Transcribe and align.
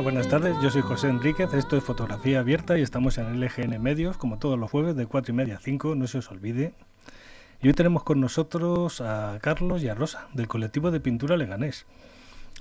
Hola, 0.00 0.12
buenas 0.12 0.28
tardes. 0.28 0.56
Yo 0.62 0.70
soy 0.70 0.80
José 0.80 1.08
Enríquez. 1.10 1.52
Esto 1.52 1.76
es 1.76 1.84
Fotografía 1.84 2.40
Abierta 2.40 2.78
y 2.78 2.80
estamos 2.80 3.18
en 3.18 3.38
LGN 3.38 3.82
Medios, 3.82 4.16
como 4.16 4.38
todos 4.38 4.58
los 4.58 4.70
jueves, 4.70 4.96
de 4.96 5.04
4 5.04 5.34
y 5.34 5.36
media 5.36 5.56
a 5.56 5.60
5. 5.60 5.94
No 5.94 6.06
se 6.06 6.16
os 6.16 6.30
olvide. 6.30 6.72
Y 7.60 7.68
hoy 7.68 7.74
tenemos 7.74 8.02
con 8.02 8.18
nosotros 8.18 9.02
a 9.02 9.38
Carlos 9.42 9.82
y 9.82 9.90
a 9.90 9.94
Rosa, 9.94 10.28
del 10.32 10.48
colectivo 10.48 10.90
de 10.90 11.00
pintura 11.00 11.36
Leganés. 11.36 11.84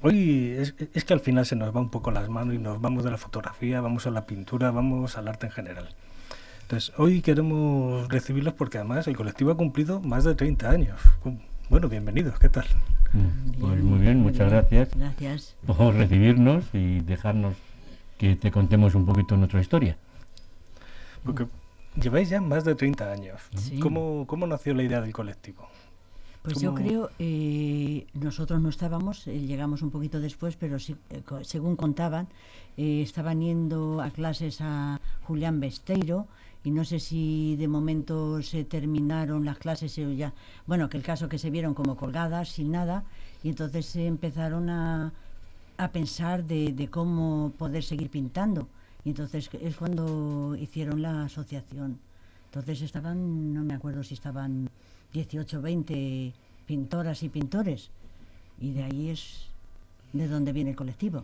Hoy 0.01 0.53
es, 0.59 0.75
es, 0.93 1.05
que 1.05 1.13
al 1.13 1.21
final 1.21 1.45
se 1.45 1.55
nos 1.55 1.73
va 1.73 1.79
un 1.79 1.89
poco 1.89 2.11
las 2.11 2.27
manos 2.27 2.55
y 2.55 2.57
nos 2.57 2.81
vamos 2.81 3.05
de 3.05 3.11
la 3.11 3.17
fotografía, 3.17 3.79
vamos 3.79 4.05
a 4.05 4.11
la 4.11 4.25
pintura, 4.25 4.71
vamos 4.71 5.17
al 5.17 5.29
arte 5.29 5.45
en 5.45 5.53
general. 5.53 5.95
Entonces, 6.63 6.91
hoy 6.97 7.21
queremos 7.21 8.09
recibirlos 8.09 8.53
porque 8.53 8.79
además 8.79 9.07
el 9.07 9.15
colectivo 9.15 9.51
ha 9.51 9.55
cumplido 9.55 10.01
más 10.01 10.25
de 10.25 10.35
30 10.35 10.69
años. 10.69 10.99
Bueno, 11.69 11.87
bienvenidos, 11.87 12.39
¿qué 12.39 12.49
tal? 12.49 12.65
Pues 13.59 13.83
muy 13.83 13.99
bien, 13.99 14.21
muchas 14.21 14.49
gracias. 14.49 14.89
Gracias. 14.95 15.55
Por 15.67 15.93
recibirnos 15.93 16.65
y 16.73 17.01
dejarnos 17.01 17.53
que 18.17 18.35
te 18.35 18.49
contemos 18.49 18.95
un 18.95 19.05
poquito 19.05 19.37
nuestra 19.37 19.61
historia. 19.61 19.95
Porque 21.23 21.45
lleváis 22.01 22.29
ya 22.29 22.41
más 22.41 22.63
de 22.63 22.73
30 22.73 23.11
años. 23.11 23.39
¿Cómo, 23.81 24.25
¿Cómo 24.25 24.47
nació 24.47 24.73
la 24.73 24.81
idea 24.81 24.99
del 24.99 25.13
colectivo? 25.13 25.67
Pues 26.41 26.59
yo 26.59 26.73
creo, 26.73 27.11
eh, 27.19 28.07
nosotros 28.13 28.59
no 28.61 28.69
estábamos, 28.69 29.27
eh, 29.27 29.39
llegamos 29.39 29.83
un 29.83 29.91
poquito 29.91 30.19
después, 30.19 30.55
pero 30.55 30.79
sí, 30.79 30.95
eh, 31.11 31.21
según 31.43 31.75
contaban, 31.75 32.29
estaban 32.77 33.41
yendo 33.41 34.01
a 34.01 34.09
clases 34.09 34.59
a 34.61 34.99
Julián 35.23 35.59
Besteiro 35.59 36.27
y 36.63 36.71
no 36.71 36.83
sé 36.83 36.99
si 36.99 37.55
de 37.55 37.67
momento 37.67 38.41
se 38.41 38.63
terminaron 38.63 39.45
las 39.45 39.57
clases 39.57 39.97
o 39.99 40.11
ya, 40.11 40.33
bueno, 40.67 40.89
que 40.89 40.97
el 40.97 41.03
caso 41.03 41.29
que 41.29 41.37
se 41.37 41.49
vieron 41.49 41.73
como 41.73 41.95
colgadas, 41.95 42.49
sin 42.49 42.71
nada, 42.71 43.03
y 43.43 43.49
entonces 43.49 43.85
se 43.85 44.05
empezaron 44.05 44.69
a, 44.69 45.13
a 45.79 45.91
pensar 45.93 46.43
de, 46.43 46.89
cómo 46.91 47.53
poder 47.57 47.83
seguir 47.83 48.09
pintando. 48.09 48.67
Y 49.05 49.09
entonces 49.09 49.49
es 49.53 49.77
cuando 49.77 50.55
hicieron 50.59 51.01
la 51.01 51.23
asociación. 51.23 51.97
Entonces 52.47 52.81
estaban, 52.81 53.53
no 53.53 53.63
me 53.63 53.73
acuerdo 53.73 54.03
si 54.03 54.13
estaban 54.13 54.69
18, 55.13 55.61
20 55.61 56.33
pintoras 56.65 57.23
y 57.23 57.29
pintores. 57.29 57.91
Y 58.59 58.73
de 58.73 58.83
ahí 58.83 59.09
es 59.09 59.47
de 60.11 60.27
donde 60.27 60.51
viene 60.51 60.71
el 60.71 60.75
colectivo. 60.75 61.23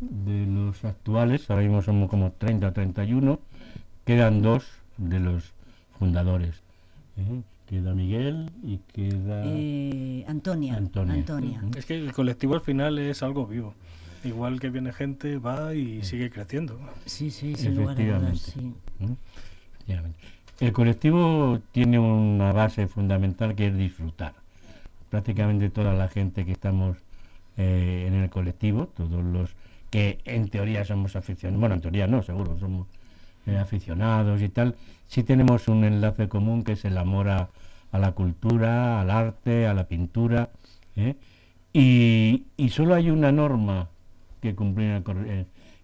De 0.00 0.46
los 0.46 0.84
actuales, 0.84 1.48
ahora 1.48 1.62
mismo 1.62 1.80
somos 1.80 2.10
como 2.10 2.32
30 2.32 2.66
o 2.66 2.72
31, 2.72 3.38
quedan 4.04 4.42
dos 4.42 4.66
de 4.96 5.20
los 5.20 5.52
fundadores. 5.98 6.62
¿eh? 7.16 7.42
Queda 7.68 7.94
Miguel 7.94 8.50
y 8.62 8.78
queda... 8.92 9.42
Eh, 9.46 10.24
Antonia. 10.28 10.76
Antonia. 10.76 11.62
Es 11.76 11.86
que 11.86 11.96
el 11.96 12.12
colectivo 12.12 12.54
al 12.54 12.60
final 12.60 12.98
es 12.98 13.22
algo 13.22 13.46
vivo. 13.46 13.74
Igual 14.22 14.60
que 14.60 14.70
viene 14.70 14.92
gente, 14.92 15.38
va 15.38 15.74
y 15.74 16.02
sigue 16.02 16.30
creciendo. 16.30 16.78
Sí, 17.04 17.30
sí, 17.30 17.54
sin 17.56 17.76
lugar 17.76 18.00
a 18.00 18.18
dudas, 18.18 18.38
sí. 18.38 18.74
El 20.60 20.72
colectivo 20.72 21.60
tiene 21.72 21.98
una 21.98 22.52
base 22.52 22.86
fundamental 22.86 23.54
que 23.54 23.66
es 23.66 23.76
disfrutar. 23.76 24.34
Prácticamente 25.10 25.68
toda 25.68 25.94
la 25.94 26.08
gente 26.08 26.44
que 26.44 26.52
estamos 26.52 26.96
eh, 27.56 28.04
en 28.06 28.14
el 28.14 28.30
colectivo, 28.30 28.88
todos 28.96 29.22
los 29.22 29.54
que 29.90 30.18
en 30.24 30.48
teoría 30.48 30.84
somos 30.84 31.16
aficionados, 31.16 31.60
bueno, 31.60 31.74
en 31.74 31.80
teoría 31.80 32.06
no, 32.06 32.22
seguro, 32.22 32.58
somos 32.58 32.86
eh, 33.46 33.56
aficionados 33.56 34.42
y 34.42 34.48
tal, 34.48 34.76
sí 35.06 35.22
tenemos 35.22 35.68
un 35.68 35.84
enlace 35.84 36.28
común 36.28 36.64
que 36.64 36.72
es 36.72 36.84
el 36.84 36.98
amor 36.98 37.28
a, 37.28 37.50
la 37.92 38.12
cultura, 38.12 39.00
al 39.00 39.10
arte, 39.10 39.66
a 39.66 39.74
la 39.74 39.86
pintura. 39.86 40.50
¿eh? 40.96 41.14
Y, 41.72 42.68
solo 42.70 42.94
hay 42.94 43.10
una 43.10 43.30
norma 43.30 43.88
que 44.40 44.54
cumplir 44.54 45.02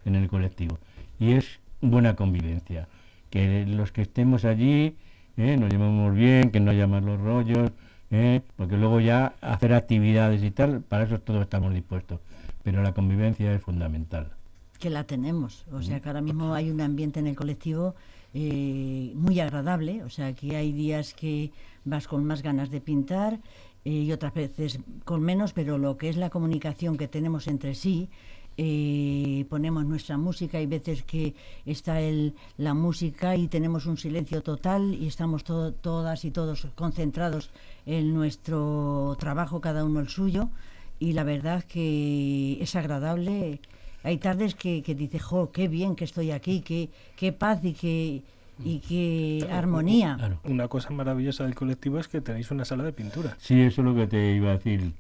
en 0.04 0.14
el 0.14 0.28
colectivo, 0.28 0.78
y 1.18 1.32
es 1.32 1.60
buena 1.80 2.16
convivencia 2.16 2.88
que 3.30 3.64
los 3.66 3.92
que 3.92 4.02
estemos 4.02 4.44
allí 4.44 4.96
¿eh? 5.36 5.56
nos 5.56 5.70
llevemos 5.70 6.14
bien, 6.14 6.50
que 6.50 6.60
no 6.60 6.72
haya 6.72 6.86
malos 6.86 7.20
rollos, 7.20 7.70
¿eh? 8.10 8.42
porque 8.56 8.76
luego 8.76 9.00
ya 9.00 9.34
hacer 9.40 9.72
actividades 9.72 10.42
y 10.42 10.50
tal, 10.50 10.82
para 10.82 11.04
eso 11.04 11.20
todos 11.20 11.42
estamos 11.42 11.72
dispuestos. 11.72 12.20
Pero 12.62 12.82
la 12.82 12.92
convivencia 12.92 13.54
es 13.54 13.62
fundamental. 13.62 14.32
Que 14.80 14.90
la 14.90 15.04
tenemos, 15.04 15.66
o 15.72 15.82
sea 15.82 16.00
que 16.00 16.08
ahora 16.08 16.22
mismo 16.22 16.54
hay 16.54 16.70
un 16.70 16.80
ambiente 16.80 17.20
en 17.20 17.26
el 17.26 17.36
colectivo 17.36 17.94
eh, 18.32 19.12
muy 19.14 19.38
agradable, 19.38 20.02
o 20.04 20.08
sea 20.08 20.32
que 20.32 20.56
hay 20.56 20.72
días 20.72 21.12
que 21.12 21.52
vas 21.84 22.08
con 22.08 22.24
más 22.24 22.42
ganas 22.42 22.70
de 22.70 22.80
pintar 22.80 23.40
y 23.84 24.10
otras 24.12 24.34
veces 24.34 24.78
con 25.04 25.22
menos, 25.22 25.52
pero 25.52 25.78
lo 25.78 25.96
que 25.96 26.08
es 26.08 26.16
la 26.16 26.30
comunicación 26.30 26.96
que 26.96 27.08
tenemos 27.08 27.46
entre 27.46 27.74
sí, 27.74 28.08
eh, 28.56 29.46
ponemos 29.48 29.86
nuestra 29.86 30.18
música, 30.18 30.58
hay 30.58 30.66
veces 30.66 31.02
que 31.02 31.34
está 31.64 32.00
el, 32.00 32.34
la 32.58 32.74
música 32.74 33.36
y 33.36 33.48
tenemos 33.48 33.86
un 33.86 33.96
silencio 33.96 34.42
total 34.42 34.94
y 34.94 35.06
estamos 35.06 35.44
todas 35.44 36.24
y 36.24 36.30
todos 36.30 36.66
concentrados 36.74 37.50
en 37.86 38.12
nuestro 38.12 39.16
trabajo, 39.18 39.60
cada 39.60 39.84
uno 39.84 40.00
el 40.00 40.08
suyo, 40.08 40.50
y 40.98 41.14
la 41.14 41.24
verdad 41.24 41.64
que 41.64 42.58
es 42.60 42.76
agradable. 42.76 43.60
Hay 44.02 44.18
tardes 44.18 44.54
que, 44.54 44.82
que 44.82 44.94
dices, 44.94 45.22
jo, 45.22 45.50
qué 45.52 45.68
bien 45.68 45.96
que 45.96 46.04
estoy 46.04 46.30
aquí, 46.30 46.60
qué, 46.60 46.88
qué 47.16 47.32
paz 47.32 47.64
y 47.64 47.74
qué, 47.74 48.22
y 48.64 48.78
qué 48.80 49.48
armonía. 49.50 50.38
Una 50.44 50.68
cosa 50.68 50.90
maravillosa 50.90 51.44
del 51.44 51.54
colectivo 51.54 51.98
es 51.98 52.08
que 52.08 52.20
tenéis 52.20 52.50
una 52.50 52.64
sala 52.64 52.84
de 52.84 52.92
pintura. 52.92 53.36
Sí, 53.38 53.60
eso 53.60 53.82
es 53.82 53.84
lo 53.86 53.94
que 53.94 54.06
te 54.06 54.34
iba 54.34 54.50
a 54.50 54.56
decir. 54.56 54.92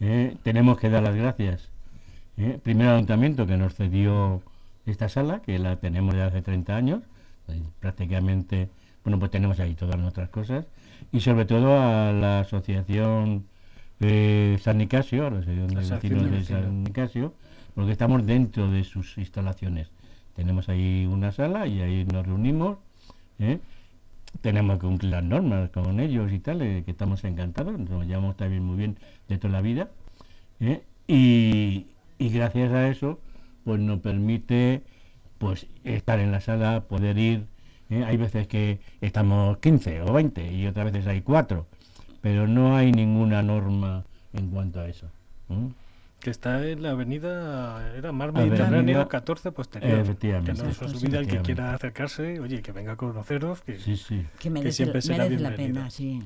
¿eh? 0.00 0.36
tenemos 0.42 0.78
que 0.78 0.90
dar 0.90 1.02
las 1.02 1.16
gracias 1.16 1.70
¿eh? 2.36 2.58
Primer 2.62 2.88
ayuntamiento 2.88 3.46
que 3.46 3.56
nos 3.56 3.74
cedió 3.74 4.42
esta 4.86 5.08
sala, 5.08 5.42
que 5.42 5.58
la 5.58 5.76
tenemos 5.76 6.14
ya 6.14 6.26
hace 6.26 6.40
30 6.40 6.76
años, 6.76 7.02
prácticamente, 7.80 8.68
bueno, 9.04 9.18
pues 9.18 9.30
tenemos 9.30 9.58
ahí 9.60 9.74
todas 9.74 9.98
nuestras 9.98 10.30
cosas, 10.30 10.66
y 11.12 11.20
sobre 11.20 11.44
todo 11.44 11.80
a 11.80 12.12
la 12.12 12.40
asociación 12.40 13.44
de 13.98 14.58
San 14.62 14.78
Nicasio, 14.78 15.26
a 15.26 15.30
la 15.30 15.38
asociación 15.38 16.30
de, 16.30 16.44
San 16.44 16.84
Nicasio, 16.84 17.34
porque 17.78 17.92
estamos 17.92 18.26
dentro 18.26 18.68
de 18.68 18.82
sus 18.82 19.18
instalaciones. 19.18 19.88
Tenemos 20.34 20.68
ahí 20.68 21.06
una 21.08 21.30
sala 21.30 21.68
y 21.68 21.80
ahí 21.80 22.04
nos 22.06 22.26
reunimos. 22.26 22.78
¿eh? 23.38 23.60
Tenemos 24.40 24.80
que 24.80 24.86
cumplir 24.88 25.12
las 25.12 25.22
normas 25.22 25.70
con 25.70 26.00
ellos 26.00 26.32
y 26.32 26.40
tal, 26.40 26.60
eh, 26.60 26.82
que 26.84 26.90
estamos 26.90 27.22
encantados, 27.22 27.78
nos 27.78 28.04
llevamos 28.04 28.36
también 28.36 28.64
muy 28.64 28.76
bien 28.76 28.96
de 29.28 29.38
toda 29.38 29.52
la 29.52 29.60
vida. 29.60 29.90
Y, 31.06 31.86
y 32.18 32.28
gracias 32.30 32.72
a 32.72 32.88
eso 32.88 33.20
pues 33.62 33.78
nos 33.78 34.00
permite 34.00 34.82
pues 35.38 35.68
estar 35.84 36.18
en 36.18 36.32
la 36.32 36.40
sala, 36.40 36.80
poder 36.80 37.16
ir. 37.16 37.46
¿eh? 37.90 38.02
Hay 38.04 38.16
veces 38.16 38.48
que 38.48 38.80
estamos 39.00 39.58
15 39.58 40.02
o 40.02 40.12
20 40.14 40.52
y 40.52 40.66
otras 40.66 40.86
veces 40.86 41.06
hay 41.06 41.20
4, 41.20 41.64
pero 42.22 42.48
no 42.48 42.74
hay 42.74 42.90
ninguna 42.90 43.40
norma 43.44 44.04
en 44.32 44.50
cuanto 44.50 44.80
a 44.80 44.88
eso. 44.88 45.06
Que 46.20 46.30
está 46.30 46.66
en 46.66 46.82
la 46.82 46.90
avenida, 46.90 47.94
era 47.96 48.10
Mar 48.10 48.32
Mediterráneo 48.32 49.06
14 49.06 49.52
posterior. 49.52 50.00
Efectivamente. 50.00 50.52
Que 50.52 50.62
no 50.62 50.70
os 50.70 50.82
olvide 50.82 51.18
el 51.18 51.26
que 51.28 51.38
quiera 51.38 51.74
acercarse, 51.74 52.40
oye, 52.40 52.60
que 52.60 52.72
venga 52.72 52.92
a 52.92 52.96
conoceros, 52.96 53.60
que, 53.62 53.78
sí, 53.78 53.96
sí. 53.96 54.26
que, 54.40 54.50
merece, 54.50 54.72
siempre 54.72 55.00
será 55.00 55.28
la 55.28 55.54
pena, 55.54 55.90
sí. 55.90 56.20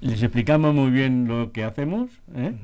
Les 0.00 0.22
explicamos 0.22 0.72
muy 0.72 0.90
bien 0.90 1.26
lo 1.26 1.50
que 1.50 1.64
hacemos, 1.64 2.10
¿eh? 2.36 2.54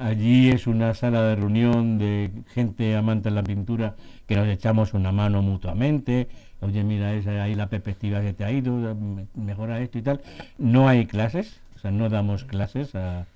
Allí 0.00 0.48
es 0.48 0.66
una 0.66 0.94
sala 0.94 1.22
de 1.24 1.36
reunión 1.36 1.98
de 1.98 2.30
gente 2.54 2.96
amante 2.96 3.28
de 3.28 3.34
la 3.34 3.42
pintura 3.42 3.96
que 4.26 4.34
nos 4.34 4.48
echamos 4.48 4.94
una 4.94 5.12
mano 5.12 5.42
mutuamente. 5.42 6.26
Oye, 6.60 6.82
mira, 6.84 7.12
esa, 7.12 7.42
ahí 7.42 7.54
la 7.54 7.68
perspectiva 7.68 8.22
que 8.22 8.32
te 8.32 8.44
ha 8.44 8.50
ido, 8.50 8.96
mejora 9.34 9.78
esto 9.80 9.98
y 9.98 10.02
tal. 10.02 10.22
No 10.56 10.88
hay 10.88 11.04
clases, 11.04 11.60
o 11.76 11.78
sea, 11.80 11.90
no 11.90 12.08
damos 12.08 12.44
clases 12.44 12.94
a, 12.94 13.26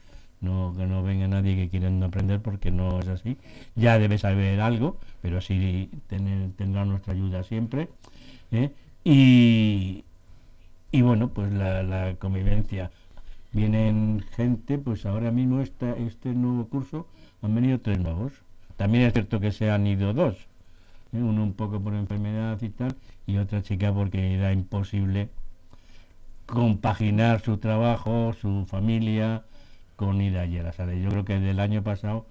no, 0.40 0.74
que 0.76 0.86
no 0.86 1.02
venga 1.02 1.26
nadie 1.28 1.56
que 1.56 1.68
quiera 1.68 1.88
aprender 2.04 2.40
porque 2.40 2.70
no 2.70 3.00
es 3.00 3.08
así. 3.08 3.36
Ya 3.74 3.98
debe 3.98 4.18
saber 4.18 4.60
algo, 4.60 4.98
pero 5.22 5.40
sí 5.40 5.90
tendrá 6.08 6.84
nuestra 6.84 7.12
ayuda 7.14 7.42
siempre. 7.42 7.88
¿eh? 8.50 8.72
Y, 9.04 10.04
y 10.92 11.02
bueno, 11.02 11.28
pues 11.28 11.52
la, 11.52 11.82
la 11.82 12.14
convivencia 12.16 12.90
vienen 13.52 14.24
gente, 14.36 14.78
pues 14.78 15.06
ahora 15.06 15.30
mismo 15.30 15.60
esta, 15.60 15.96
este 15.96 16.30
nuevo 16.34 16.66
curso 16.68 17.06
han 17.42 17.54
venido 17.54 17.80
tres 17.80 17.98
nuevos. 17.98 18.32
También 18.76 19.04
es 19.04 19.12
cierto 19.12 19.40
que 19.40 19.52
se 19.52 19.70
han 19.70 19.86
ido 19.86 20.12
dos, 20.12 20.34
¿eh? 21.12 21.18
uno 21.18 21.42
un 21.44 21.54
poco 21.54 21.80
por 21.80 21.94
enfermedad 21.94 22.60
y 22.60 22.70
tal, 22.70 22.96
y 23.26 23.36
otra 23.38 23.62
chica 23.62 23.92
porque 23.92 24.34
era 24.34 24.52
imposible 24.52 25.28
compaginar 26.46 27.40
su 27.40 27.58
trabajo, 27.58 28.34
su 28.40 28.66
familia, 28.66 29.44
con 29.96 30.20
ir 30.20 30.38
allí 30.38 30.58
a 30.58 30.62
la 30.62 30.72
sala. 30.72 30.94
Yo 30.94 31.08
creo 31.10 31.24
que 31.24 31.38
del 31.38 31.60
año 31.60 31.82
pasado 31.82 32.26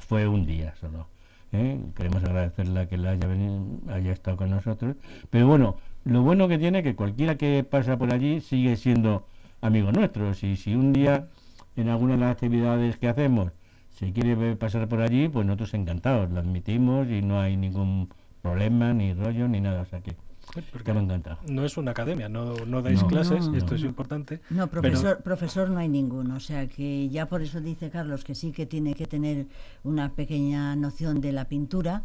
fue 0.00 0.28
un 0.28 0.46
día 0.46 0.74
solo. 0.80 1.08
¿eh? 1.52 1.80
Queremos 1.94 2.22
agradecerle 2.24 2.88
que 2.88 2.96
la 2.96 3.10
haya, 3.10 3.26
venido, 3.26 3.64
haya 3.88 4.12
estado 4.12 4.36
con 4.36 4.50
nosotros. 4.50 4.96
Pero 5.30 5.46
bueno, 5.46 5.76
lo 6.04 6.22
bueno 6.22 6.48
que 6.48 6.58
tiene 6.58 6.82
que 6.82 6.94
cualquiera 6.94 7.36
que 7.36 7.64
pasa 7.64 7.96
por 7.96 8.12
allí 8.12 8.40
sigue 8.40 8.76
siendo 8.76 9.26
amigos 9.60 9.94
nuestros. 9.94 10.42
Y 10.42 10.56
si 10.56 10.74
un 10.74 10.92
día 10.92 11.28
en 11.76 11.88
alguna 11.88 12.14
de 12.14 12.20
las 12.20 12.32
actividades 12.32 12.96
que 12.96 13.08
hacemos 13.08 13.52
si 13.98 14.12
quiere 14.12 14.56
pasar 14.56 14.88
por 14.88 15.00
allí, 15.00 15.28
pues 15.28 15.46
nosotros 15.46 15.72
encantados, 15.72 16.30
lo 16.30 16.40
admitimos 16.40 17.08
y 17.08 17.22
no 17.22 17.40
hay 17.40 17.56
ningún 17.56 18.10
problema, 18.42 18.92
ni 18.92 19.14
rollo, 19.14 19.48
ni 19.48 19.60
nada. 19.62 19.80
O 19.80 19.84
sea 19.86 20.00
que 20.00 20.14
Porque 20.72 20.92
me 20.92 21.00
encanta. 21.00 21.38
no 21.48 21.64
es 21.64 21.76
una 21.76 21.90
academia, 21.92 22.28
no, 22.28 22.54
no 22.66 22.82
dais 22.82 23.02
No. 23.02 23.08
clases, 23.08 23.48
No, 23.48 23.56
esto 23.56 23.70
no, 23.70 23.76
es 23.76 23.82
no. 23.82 23.88
importante. 23.88 24.40
No, 24.50 24.66
pero- 24.68 24.82
profesor, 24.82 25.22
profesor 25.22 25.70
no 25.70 25.78
hay 25.78 25.88
ninguno. 25.88 26.36
O 26.36 26.40
sea 26.40 26.66
que 26.68 27.08
ya 27.08 27.26
por 27.26 27.42
eso 27.42 27.60
dice 27.60 27.90
Carlos 27.90 28.24
que 28.24 28.34
sí 28.34 28.52
que 28.52 28.66
tiene 28.66 28.94
que 28.94 29.06
tener 29.06 29.46
una 29.84 30.12
pequeña 30.12 30.74
noción 30.76 31.20
de 31.20 31.32
la 31.32 31.46
pintura. 31.46 32.02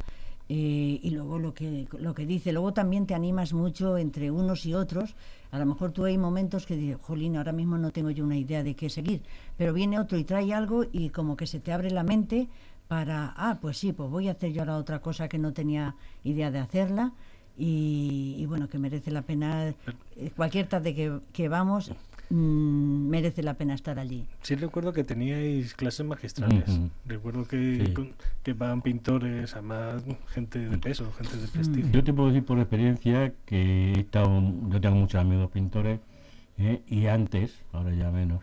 eh, 0.53 0.99
y 1.01 1.11
luego 1.11 1.39
lo 1.39 1.53
que, 1.53 1.87
lo 1.97 2.13
que 2.13 2.25
dice, 2.25 2.51
luego 2.51 2.73
también 2.73 3.05
te 3.07 3.13
animas 3.15 3.53
mucho 3.53 3.97
entre 3.97 4.31
unos 4.31 4.65
y 4.65 4.73
otros. 4.73 5.15
A 5.49 5.57
lo 5.57 5.65
mejor 5.65 5.93
tú 5.93 6.03
hay 6.03 6.17
momentos 6.17 6.65
que 6.65 6.75
dices, 6.75 6.97
jolín, 7.01 7.37
ahora 7.37 7.53
mismo 7.53 7.77
no 7.77 7.91
tengo 7.91 8.09
yo 8.09 8.25
una 8.25 8.35
idea 8.35 8.61
de 8.61 8.75
qué 8.75 8.89
seguir. 8.89 9.21
Pero 9.57 9.71
viene 9.71 9.97
otro 9.97 10.17
y 10.17 10.25
trae 10.25 10.53
algo 10.53 10.83
y 10.91 11.09
como 11.09 11.37
que 11.37 11.47
se 11.47 11.61
te 11.61 11.71
abre 11.71 11.89
la 11.89 12.03
mente 12.03 12.49
para, 12.89 13.33
ah, 13.37 13.59
pues 13.61 13.77
sí, 13.77 13.93
pues 13.93 14.09
voy 14.09 14.27
a 14.27 14.31
hacer 14.31 14.51
yo 14.51 14.63
ahora 14.63 14.75
otra 14.75 14.99
cosa 14.99 15.29
que 15.29 15.37
no 15.37 15.53
tenía 15.53 15.95
idea 16.25 16.51
de 16.51 16.59
hacerla. 16.59 17.13
Y, 17.65 18.35
y 18.39 18.45
bueno, 18.47 18.67
que 18.67 18.79
merece 18.79 19.11
la 19.11 19.21
pena, 19.21 19.67
eh, 20.17 20.31
cualquier 20.35 20.65
tarde 20.65 20.95
que, 20.95 21.19
que 21.31 21.47
vamos, 21.47 21.91
mm, 22.31 23.07
merece 23.07 23.43
la 23.43 23.53
pena 23.53 23.75
estar 23.75 23.99
allí. 23.99 24.25
Sí 24.41 24.55
recuerdo 24.55 24.93
que 24.93 25.03
teníais 25.03 25.75
clases 25.75 26.03
magistrales. 26.03 26.63
Recuerdo 27.05 27.47
que, 27.47 27.83
Sí. 27.85 27.93
con- 27.93 28.13
que 28.41 28.53
van 28.53 28.81
pintores, 28.81 29.53
además 29.53 30.01
gente 30.29 30.57
de 30.57 30.77
peso, 30.79 31.11
gente 31.13 31.37
de 31.37 31.47
prestigio. 31.49 31.91
Yo 31.91 32.03
te 32.03 32.11
puedo 32.13 32.29
decir 32.29 32.43
por 32.43 32.57
experiencia 32.57 33.31
que 33.45 33.93
he 33.93 33.99
estado, 33.99 34.41
yo 34.69 34.81
tengo 34.81 34.95
muchos 34.95 35.21
amigos 35.21 35.51
pintores 35.51 35.99
¿eh? 36.57 36.81
y 36.87 37.05
antes, 37.05 37.59
ahora 37.73 37.93
ya 37.93 38.09
menos, 38.09 38.41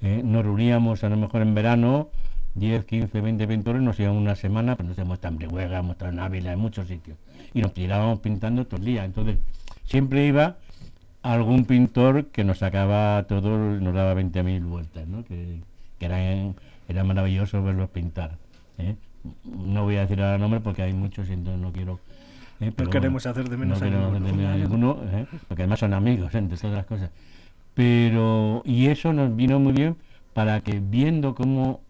¿eh? 0.00 0.22
nos 0.24 0.42
reuníamos 0.46 1.04
a 1.04 1.10
lo 1.10 1.18
mejor 1.18 1.42
en 1.42 1.54
verano, 1.54 2.08
10, 2.54 2.84
15, 2.86 3.20
20 3.20 3.46
pintores, 3.46 3.82
nos 3.82 4.00
íbamos 4.00 4.22
una 4.22 4.34
semana, 4.34 4.76
pues 4.76 4.88
nos 4.88 4.98
hemos 4.98 5.14
estado 5.18 5.36
en 6.08 6.18
Ávila, 6.18 6.52
en 6.54 6.58
muchos 6.58 6.88
sitios, 6.88 7.16
y 7.54 7.62
nos 7.62 7.74
tirábamos 7.74 8.20
pintando 8.20 8.66
todo 8.66 8.78
el 8.78 8.86
día. 8.86 9.04
Entonces, 9.04 9.38
siempre 9.84 10.26
iba 10.26 10.56
algún 11.22 11.64
pintor 11.64 12.26
que 12.26 12.44
nos 12.44 12.58
sacaba 12.58 13.24
todo, 13.28 13.58
nos 13.80 13.94
daba 13.94 14.14
20.000 14.14 14.64
vueltas, 14.64 15.06
¿no? 15.06 15.24
que, 15.24 15.60
que 15.98 16.06
era, 16.06 16.18
era 16.88 17.04
maravilloso 17.04 17.62
verlos 17.62 17.90
pintar. 17.90 18.36
¿eh? 18.78 18.96
No 19.44 19.82
voy 19.84 19.96
a 19.96 20.02
decir 20.02 20.20
ahora 20.22 20.38
nombre 20.38 20.60
porque 20.60 20.82
hay 20.82 20.92
muchos 20.94 21.28
y 21.28 21.32
entonces 21.34 21.60
no 21.60 21.72
quiero... 21.72 22.00
¿eh? 22.60 22.72
Pero 22.74 22.90
queremos 22.90 23.26
hacer 23.26 23.48
de 23.48 23.56
menos 23.56 23.80
no 23.80 23.86
a 23.86 23.88
queremos 23.88 24.08
hacer 24.10 24.22
de 24.22 24.32
ninguno. 24.32 24.36
menos 24.36 24.52
a 24.52 24.56
Claro. 24.56 24.68
ninguno, 25.02 25.18
¿eh? 25.18 25.26
porque 25.48 25.62
además 25.62 25.80
son 25.80 25.92
amigos, 25.94 26.34
entre 26.34 26.56
todas 26.56 26.76
las 26.76 26.86
cosas. 26.86 27.10
Pero, 27.74 28.62
y 28.64 28.86
eso 28.86 29.12
nos 29.12 29.34
vino 29.36 29.58
muy 29.58 29.72
bien 29.72 29.96
para 30.32 30.60
que 30.60 30.80
viendo 30.80 31.34
cómo 31.34 31.80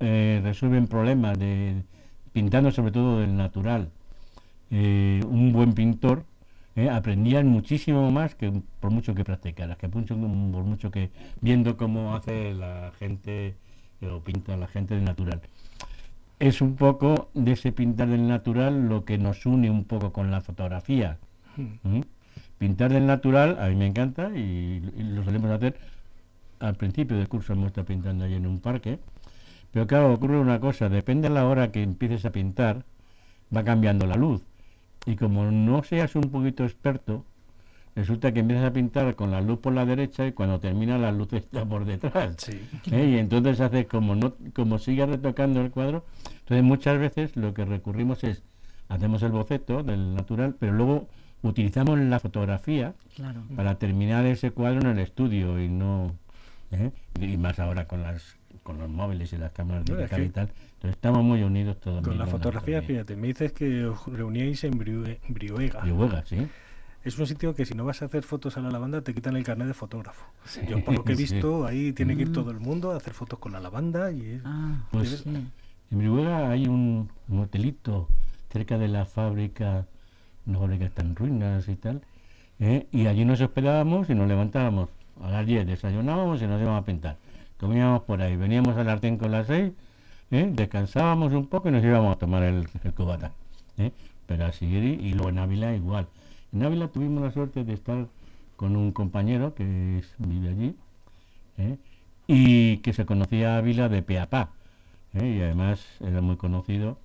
eh, 0.00 0.40
resuelven 0.42 0.86
problemas 0.86 1.38
de 1.38 1.82
pintando 2.32 2.70
sobre 2.70 2.92
todo 2.92 3.20
del 3.20 3.36
natural, 3.36 3.90
eh, 4.70 5.20
un 5.26 5.52
buen 5.52 5.72
pintor, 5.72 6.24
eh, 6.76 6.88
aprendían 6.88 7.48
muchísimo 7.48 8.10
más 8.10 8.34
que 8.34 8.52
por 8.80 8.90
mucho 8.90 9.14
que 9.14 9.24
practicaras, 9.24 9.78
que 9.78 9.88
por 9.88 10.04
mucho 10.64 10.90
que 10.90 11.10
viendo 11.40 11.76
cómo 11.76 12.14
hace 12.14 12.54
la 12.54 12.92
gente 12.98 13.56
eh, 14.00 14.06
o 14.06 14.22
pinta 14.22 14.56
la 14.56 14.68
gente 14.68 14.94
del 14.94 15.04
natural. 15.04 15.40
Es 16.38 16.60
un 16.60 16.76
poco 16.76 17.30
de 17.34 17.52
ese 17.52 17.72
pintar 17.72 18.08
del 18.08 18.28
natural 18.28 18.88
lo 18.88 19.04
que 19.04 19.18
nos 19.18 19.44
une 19.44 19.70
un 19.70 19.84
poco 19.84 20.12
con 20.12 20.30
la 20.30 20.40
fotografía. 20.40 21.18
¿Mm? 21.56 22.02
Pintar 22.58 22.92
del 22.92 23.06
natural, 23.06 23.58
a 23.60 23.68
mí 23.68 23.74
me 23.74 23.86
encanta 23.86 24.30
y, 24.36 24.80
y 24.96 25.02
lo 25.02 25.24
solemos 25.24 25.50
hacer. 25.50 25.76
Al 26.60 26.76
principio 26.76 27.16
del 27.16 27.28
curso 27.28 27.54
hemos 27.54 27.68
estado 27.68 27.86
pintando 27.86 28.24
allí 28.24 28.34
en 28.34 28.46
un 28.46 28.60
parque, 28.60 29.00
pero 29.72 29.86
claro, 29.86 30.12
ocurre 30.12 30.38
una 30.38 30.60
cosa, 30.60 30.88
depende 30.88 31.28
de 31.28 31.34
la 31.34 31.46
hora 31.46 31.72
que 31.72 31.82
empieces 31.82 32.24
a 32.24 32.30
pintar, 32.30 32.84
va 33.54 33.64
cambiando 33.64 34.06
la 34.06 34.14
luz. 34.14 34.42
Y 35.06 35.16
como 35.16 35.44
no 35.50 35.82
seas 35.82 36.14
un 36.16 36.24
poquito 36.30 36.64
experto, 36.64 37.24
resulta 37.96 38.32
que 38.32 38.40
empiezas 38.40 38.66
a 38.66 38.72
pintar 38.72 39.14
con 39.14 39.30
la 39.30 39.40
luz 39.40 39.58
por 39.58 39.72
la 39.72 39.84
derecha 39.86 40.26
y 40.26 40.32
cuando 40.32 40.60
termina 40.60 40.98
la 40.98 41.12
luz 41.12 41.32
está 41.32 41.64
por 41.64 41.84
detrás. 41.84 42.36
Sí. 42.38 42.60
¿eh? 42.92 43.06
Y 43.14 43.18
entonces 43.18 43.60
hace 43.60 43.86
como 43.86 44.14
no 44.14 44.34
como 44.54 44.78
sigue 44.78 45.04
retocando 45.06 45.60
el 45.60 45.70
cuadro. 45.70 46.04
Entonces 46.40 46.62
muchas 46.64 46.98
veces 46.98 47.36
lo 47.36 47.54
que 47.54 47.64
recurrimos 47.64 48.22
es, 48.24 48.42
hacemos 48.88 49.22
el 49.22 49.32
boceto 49.32 49.82
del 49.82 50.14
natural, 50.14 50.54
pero 50.58 50.72
luego 50.72 51.08
utilizamos 51.42 51.98
la 51.98 52.18
fotografía 52.20 52.94
Claro. 53.14 53.42
para 53.56 53.76
terminar 53.78 54.26
ese 54.26 54.50
cuadro 54.50 54.80
en 54.80 54.86
el 54.88 54.98
estudio 54.98 55.60
y 55.62 55.68
no 55.68 56.12
¿eh? 56.72 56.90
y 57.20 57.36
más 57.36 57.58
ahora 57.60 57.86
con 57.86 58.02
las 58.02 58.36
con 58.68 58.78
los 58.78 58.90
móviles 58.90 59.32
y 59.32 59.38
las 59.38 59.50
cámaras 59.52 59.84
No, 59.88 59.94
es 59.94 60.00
digitales 60.10 60.24
que 60.24 60.28
y 60.28 60.32
tal 60.32 60.48
entonces 60.74 60.90
estamos 60.90 61.24
muy 61.24 61.42
unidos 61.42 61.80
todos 61.80 62.04
Con 62.04 62.18
la 62.18 62.26
fotografía, 62.26 62.82
fíjate, 62.82 63.16
me 63.16 63.28
dices 63.28 63.52
que 63.52 63.86
os 63.86 64.06
reuníais 64.06 64.62
en 64.64 64.78
Briue- 64.78 65.18
Brihuega. 65.28 65.86
y 65.86 65.90
huelga, 65.90 66.22
sí 66.26 66.46
Es 67.02 67.18
un 67.18 67.26
sitio 67.26 67.54
que 67.54 67.64
si 67.64 67.72
no 67.74 67.84
vas 67.86 68.02
a 68.02 68.04
hacer 68.04 68.22
fotos 68.24 68.58
a 68.58 68.60
la 68.60 68.70
lavanda 68.70 69.00
te 69.00 69.14
quitan 69.14 69.36
el 69.36 69.42
carnet 69.44 69.68
de 69.68 69.72
fotógrafo. 69.74 70.26
Sí, 70.44 70.60
Yo 70.68 70.84
por 70.84 70.94
lo 70.94 71.04
que 71.04 71.12
he 71.14 71.16
sí. 71.16 71.22
visto, 71.34 71.64
ahí 71.66 71.92
tiene 71.94 72.14
que 72.14 72.22
ir 72.22 72.28
Mm. 72.28 72.32
todo 72.34 72.50
el 72.50 72.60
mundo 72.60 72.90
a 72.92 72.96
hacer 72.96 73.14
fotos 73.14 73.38
con 73.38 73.52
la 73.52 73.60
lavanda 73.60 74.12
y 74.12 74.20
es- 74.32 74.42
Ah, 74.44 74.86
Pues- 74.90 75.22
sí. 75.24 75.48
En 75.90 75.98
Brihuega 75.98 76.50
hay 76.50 76.66
un, 76.66 77.08
un 77.28 77.38
hotelito 77.40 78.08
cerca 78.52 78.76
de 78.76 78.88
la 78.88 79.06
fábrica, 79.06 79.86
una 80.46 80.58
fábrica 80.58 80.80
que 80.80 80.84
está 80.88 81.00
en 81.02 81.16
ruinas 81.16 81.66
y 81.68 81.76
tal, 81.76 82.02
¿eh? 82.60 82.86
y 82.92 83.06
allí 83.06 83.24
nos 83.24 83.40
hospedábamos 83.40 84.10
y 84.10 84.14
nos 84.14 84.28
levantábamos 84.28 84.90
a 85.22 85.30
las 85.30 85.46
10, 85.46 85.66
desayunábamos 85.66 86.42
y 86.42 86.46
nos 86.46 86.60
íbamos 86.60 86.82
a 86.82 86.84
pintar. 86.84 87.16
Comíamos 87.58 88.02
por 88.02 88.22
ahí, 88.22 88.36
veníamos 88.36 88.76
al 88.76 88.88
Artén 88.88 89.18
con 89.18 89.32
las 89.32 89.46
6, 89.48 89.72
¿eh? 90.30 90.50
descansábamos 90.52 91.32
un 91.32 91.46
poco 91.46 91.68
y 91.68 91.72
nos 91.72 91.84
íbamos 91.84 92.14
a 92.14 92.18
tomar 92.18 92.42
el, 92.42 92.68
el 92.84 92.94
cubata. 92.94 93.32
¿eh? 93.78 93.92
Pero 94.26 94.46
así, 94.46 94.66
y 94.66 95.12
luego 95.12 95.30
en 95.30 95.38
Ávila 95.38 95.74
igual. 95.74 96.06
En 96.52 96.62
Ávila 96.62 96.88
tuvimos 96.88 97.22
la 97.22 97.32
suerte 97.32 97.64
de 97.64 97.74
estar 97.74 98.06
con 98.56 98.76
un 98.76 98.92
compañero 98.92 99.54
que 99.54 100.02
vive 100.18 100.48
allí, 100.48 100.76
¿eh? 101.58 101.76
y 102.26 102.78
que 102.78 102.92
se 102.92 103.06
conocía 103.06 103.54
a 103.54 103.58
Ávila 103.58 103.88
de 103.88 104.02
pe 104.02 104.18
a 104.18 104.26
pa. 104.26 104.50
¿eh? 105.14 105.36
y 105.38 105.42
además 105.42 105.84
era 106.00 106.20
muy 106.20 106.36
conocido. 106.36 106.98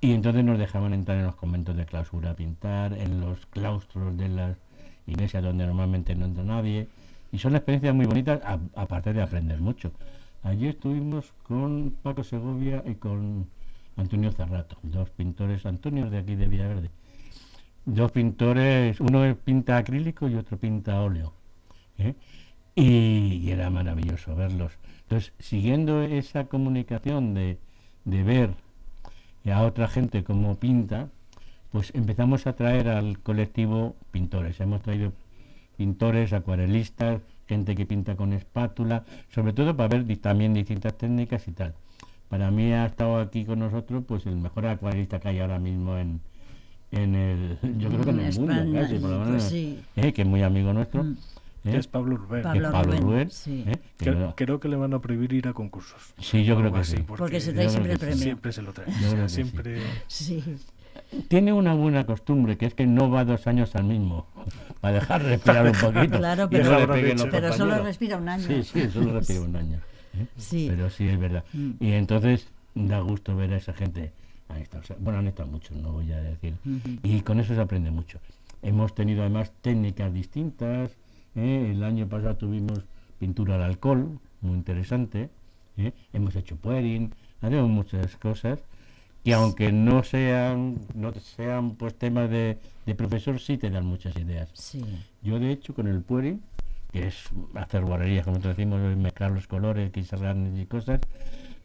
Y 0.00 0.12
entonces 0.12 0.44
nos 0.44 0.58
dejaban 0.58 0.94
entrar 0.94 1.18
en 1.18 1.26
los 1.26 1.34
conventos 1.34 1.76
de 1.76 1.84
clausura 1.84 2.30
a 2.30 2.34
pintar, 2.34 2.92
en 2.92 3.20
los 3.20 3.46
claustros 3.46 4.16
de 4.16 4.28
las 4.28 4.56
iglesias 5.06 5.42
donde 5.42 5.66
normalmente 5.66 6.14
no 6.14 6.26
entra 6.26 6.44
nadie. 6.44 6.88
Y 7.32 7.38
son 7.38 7.56
experiencias 7.56 7.94
muy 7.94 8.06
bonitas, 8.06 8.40
aparte 8.74 9.12
de 9.12 9.22
aprender 9.22 9.60
mucho. 9.60 9.92
Allí 10.42 10.68
estuvimos 10.68 11.32
con 11.42 11.96
Paco 12.02 12.24
Segovia 12.24 12.82
y 12.86 12.94
con 12.94 13.48
Antonio 13.96 14.32
Cerrato, 14.32 14.78
dos 14.82 15.10
pintores, 15.10 15.66
Antonio 15.66 16.08
de 16.08 16.18
aquí 16.18 16.36
de 16.36 16.46
Villaverde. 16.46 16.90
Dos 17.84 18.12
pintores, 18.12 19.00
uno 19.00 19.34
pinta 19.44 19.76
acrílico 19.76 20.28
y 20.28 20.36
otro 20.36 20.56
pinta 20.56 21.00
óleo. 21.00 21.32
¿eh? 21.98 22.14
Y, 22.74 23.40
y 23.42 23.50
era 23.50 23.70
maravilloso 23.70 24.34
verlos. 24.36 24.72
Entonces, 25.02 25.32
siguiendo 25.38 26.02
esa 26.02 26.44
comunicación 26.44 27.34
de, 27.34 27.58
de 28.04 28.22
ver 28.22 28.50
a 29.52 29.62
otra 29.62 29.88
gente 29.88 30.24
cómo 30.24 30.56
pinta, 30.56 31.08
pues 31.72 31.94
empezamos 31.94 32.46
a 32.46 32.54
traer 32.54 32.88
al 32.88 33.18
colectivo 33.20 33.96
pintores. 34.10 34.60
Hemos 34.60 34.82
traído 34.82 35.12
pintores, 35.78 36.32
acuarelistas, 36.34 37.22
gente 37.48 37.74
que 37.74 37.86
pinta 37.86 38.16
con 38.16 38.32
espátula, 38.34 39.04
sobre 39.34 39.52
todo 39.54 39.74
para 39.76 39.88
ver 39.96 40.16
también 40.18 40.52
distintas 40.52 40.98
técnicas 40.98 41.46
y 41.48 41.52
tal. 41.52 41.72
Para 42.28 42.50
mí 42.50 42.72
ha 42.72 42.84
estado 42.84 43.18
aquí 43.20 43.44
con 43.46 43.60
nosotros 43.60 44.04
pues 44.06 44.26
el 44.26 44.36
mejor 44.36 44.66
acuarelista 44.66 45.18
que 45.20 45.28
hay 45.28 45.38
ahora 45.38 45.58
mismo 45.58 45.96
en, 45.96 46.20
en 46.90 47.14
el, 47.14 47.58
yo 47.78 47.88
creo 47.88 48.02
que 48.04 48.10
en 48.10 48.20
En 48.20 48.26
el 48.26 48.38
mundo, 48.40 48.80
casi, 48.80 48.94
por 48.98 49.10
lo 49.10 49.16
pues 49.18 49.28
menos, 49.28 49.42
sí. 49.44 49.80
eh, 49.96 50.12
que 50.12 50.22
es 50.22 50.28
muy 50.28 50.42
amigo 50.42 50.72
nuestro. 50.74 51.04
Mm. 51.04 51.12
¿eh? 51.64 51.70
que 51.70 51.76
es 51.78 51.86
Pablo 51.86 52.16
Rubén. 52.16 52.42
Pablo 52.42 52.70
Pablo 52.72 52.92
Rubén, 52.92 53.02
Rubén, 53.02 53.30
sí. 53.30 53.64
¿eh? 53.66 53.76
que 53.98 54.04
Que- 54.06 54.10
yo- 54.12 54.34
creo 54.36 54.58
que 54.60 54.68
le 54.68 54.76
van 54.76 54.92
a 54.94 54.98
prohibir 55.00 55.32
ir 55.32 55.48
a 55.48 55.52
concursos. 55.54 56.12
sí, 56.18 56.44
yo 56.44 56.56
creo 56.58 56.72
que 56.72 56.80
así, 56.80 56.96
sí. 56.98 57.04
Porque 57.06 57.40
se 57.40 57.52
trae 57.52 57.68
siempre 57.70 57.92
el 57.92 57.98
premio. 57.98 58.16
Siempre 58.18 58.52
se 58.52 58.62
lo 58.62 58.72
trae. 58.72 58.88
O 58.88 59.10
sea, 59.10 59.28
siempre. 59.28 59.78
Sí. 60.08 60.42
Tiene 61.28 61.52
una 61.52 61.74
buena 61.74 62.04
costumbre, 62.04 62.56
que 62.56 62.66
es 62.66 62.74
que 62.74 62.86
no 62.86 63.10
va 63.10 63.24
dos 63.24 63.46
años 63.46 63.74
al 63.74 63.84
mismo, 63.84 64.26
para 64.80 64.94
dejar 64.94 65.22
respirar 65.22 65.66
un 65.66 65.72
poquito. 65.72 66.18
Claro, 66.18 66.48
pero- 66.50 67.14
no 67.14 67.52
solo 67.52 67.82
respira 67.82 68.16
un 68.16 68.28
año. 68.28 68.46
Sí, 68.46 68.62
sí, 68.62 68.90
solo 68.90 69.12
respira 69.14 69.40
un 69.40 69.56
año. 69.56 69.78
¿eh? 70.18 70.26
Sí. 70.36 70.66
Pero 70.68 70.90
sí, 70.90 71.08
es 71.08 71.18
verdad. 71.18 71.44
Mm. 71.52 71.70
Y 71.80 71.92
entonces 71.92 72.48
da 72.74 73.00
gusto 73.00 73.34
ver 73.36 73.52
a 73.54 73.56
esa 73.56 73.72
gente. 73.72 74.12
Han 74.48 74.58
estado, 74.58 74.82
bueno, 75.00 75.18
han 75.18 75.26
estado 75.26 75.48
muchos, 75.50 75.76
no 75.76 75.92
voy 75.92 76.10
a 76.12 76.20
decir. 76.22 76.54
Y 77.02 77.20
con 77.20 77.38
eso 77.40 77.54
se 77.54 77.60
aprende 77.60 77.90
mucho. 77.90 78.18
Hemos 78.62 78.94
tenido 78.94 79.20
además 79.22 79.52
técnicas 79.60 80.12
distintas. 80.12 80.90
¿eh? 81.36 81.68
El 81.70 81.84
año 81.84 82.06
pasado 82.06 82.36
tuvimos 82.36 82.80
pintura 83.18 83.56
al 83.56 83.62
alcohol, 83.62 84.18
muy 84.40 84.54
interesante. 84.54 85.28
¿eh? 85.76 85.92
Hemos 86.12 86.34
hecho 86.36 86.56
puering, 86.56 87.12
hacemos 87.42 87.68
muchas 87.68 88.16
cosas. 88.16 88.60
Y 89.28 89.32
aunque 89.32 89.72
no 89.72 90.02
sean, 90.04 90.78
no 90.94 91.12
sean 91.12 91.72
pues 91.72 91.92
temas 91.94 92.30
de, 92.30 92.56
de 92.86 92.94
profesor, 92.94 93.38
sí 93.38 93.58
te 93.58 93.68
dan 93.68 93.84
muchas 93.84 94.16
ideas. 94.16 94.48
Sí. 94.54 94.82
Yo, 95.20 95.38
de 95.38 95.52
hecho, 95.52 95.74
con 95.74 95.86
el 95.86 96.00
pueri, 96.00 96.40
que 96.90 97.08
es 97.08 97.24
hacer 97.54 97.84
guarrerías, 97.84 98.24
como 98.24 98.38
nosotros 98.38 98.56
decimos, 98.56 98.96
mezclar 98.96 99.32
los 99.32 99.46
colores, 99.46 99.90
quizás 99.92 100.22
grandes 100.22 100.58
y 100.58 100.64
cosas, 100.64 101.02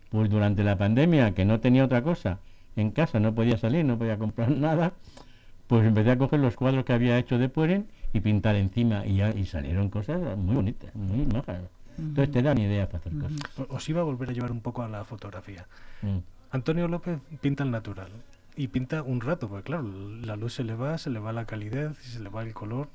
Pues 0.10 0.30
durante 0.30 0.62
la 0.66 0.78
pandemia, 0.78 1.34
que 1.34 1.46
no 1.46 1.62
tenía 1.62 1.86
otra 1.86 2.04
cosa, 2.04 2.40
en 2.76 2.92
casa 2.92 3.22
no 3.22 3.34
podía 3.34 3.56
salir, 3.58 3.86
no 3.86 3.98
podía 3.98 4.18
comprar 4.18 4.52
nada, 4.68 4.92
pues 5.68 5.86
empecé 5.86 6.12
a 6.12 6.18
coger 6.18 6.42
los 6.42 6.58
cuadros 6.58 6.84
que 6.84 6.92
había 6.92 7.18
hecho 7.18 7.38
de 7.38 7.48
Pueren 7.48 7.88
y 8.12 8.20
pintar 8.20 8.58
encima 8.58 9.06
y, 9.06 9.16
ya, 9.16 9.30
y 9.30 9.46
salieron 9.46 9.88
cosas 9.88 10.38
muy 10.38 10.56
bonitas, 10.56 10.94
muy 10.96 11.26
majas. 11.28 11.62
Entonces 11.98 12.30
te 12.30 12.42
dan 12.42 12.58
ideas 12.58 12.88
para 12.88 12.98
hacer 12.98 13.14
cosas. 13.14 13.70
Os 13.70 13.88
iba 13.88 14.02
a 14.02 14.04
volver 14.04 14.32
a 14.32 14.34
llevar 14.34 14.52
un 14.52 14.60
poco 14.60 14.82
a 14.82 14.90
la 14.90 15.06
fotografía. 15.06 15.66
Mm. 16.02 16.18
Antonio 16.54 16.88
López 16.88 17.20
pinta 17.42 17.64
el 17.64 17.72
natural 17.72 18.10
y 18.56 18.68
pinta 18.68 19.02
un 19.02 19.22
rato, 19.22 19.50
porque 19.50 19.64
claro, 19.64 19.84
la 20.24 20.36
luz 20.36 20.54
se 20.54 20.64
le 20.64 20.76
va, 20.76 20.98
se 21.00 21.10
le 21.10 21.18
va 21.20 21.34
la 21.34 21.46
calidez 21.46 21.98
y 22.06 22.12
se 22.12 22.20
le 22.20 22.30
va 22.30 22.44
el 22.44 22.54
color. 22.54 22.88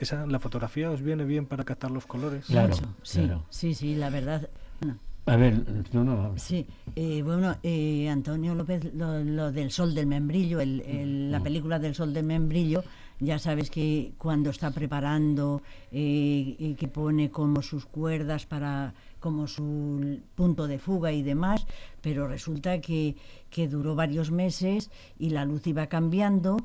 Esa, 0.00 0.26
¿La 0.26 0.38
fotografía 0.38 0.90
os 0.90 1.02
viene 1.02 1.24
bien 1.24 1.44
para 1.44 1.64
captar 1.64 1.90
los 1.90 2.06
colores? 2.06 2.46
Claro, 2.46 2.74
sí, 3.02 3.20
claro. 3.20 3.44
sí, 3.50 3.74
sí, 3.74 3.94
la 3.94 4.08
verdad. 4.08 4.48
bueno, 4.80 4.96
A 5.26 5.36
ver, 5.36 5.62
no 5.92 6.12
hablas. 6.12 6.42
Sí, 6.42 6.66
eh, 6.96 7.20
bueno, 7.22 7.56
eh, 7.62 8.08
Antonio 8.08 8.54
López, 8.54 8.94
lo, 8.94 9.22
lo 9.22 9.52
del 9.52 9.70
sol 9.70 9.94
del 9.94 10.06
membrillo, 10.06 10.58
el- 10.60 10.80
el- 10.80 11.30
la 11.30 11.42
película 11.42 11.78
del 11.78 11.94
sol 11.94 12.14
del 12.14 12.24
membrillo, 12.24 12.82
ya 13.20 13.38
sabes 13.38 13.70
que 13.70 14.12
cuando 14.16 14.48
está 14.48 14.70
preparando, 14.70 15.60
eh, 15.92 16.56
y 16.58 16.74
que 16.78 16.88
pone 16.88 17.30
como 17.30 17.60
sus 17.60 17.84
cuerdas 17.84 18.46
para 18.46 18.94
como 19.20 19.46
su 19.46 20.20
punto 20.34 20.66
de 20.66 20.78
fuga 20.78 21.12
y 21.12 21.22
demás, 21.22 21.66
pero 22.00 22.28
resulta 22.28 22.80
que, 22.80 23.16
que 23.50 23.68
duró 23.68 23.94
varios 23.94 24.30
meses 24.30 24.90
y 25.18 25.30
la 25.30 25.44
luz 25.44 25.66
iba 25.66 25.86
cambiando 25.88 26.56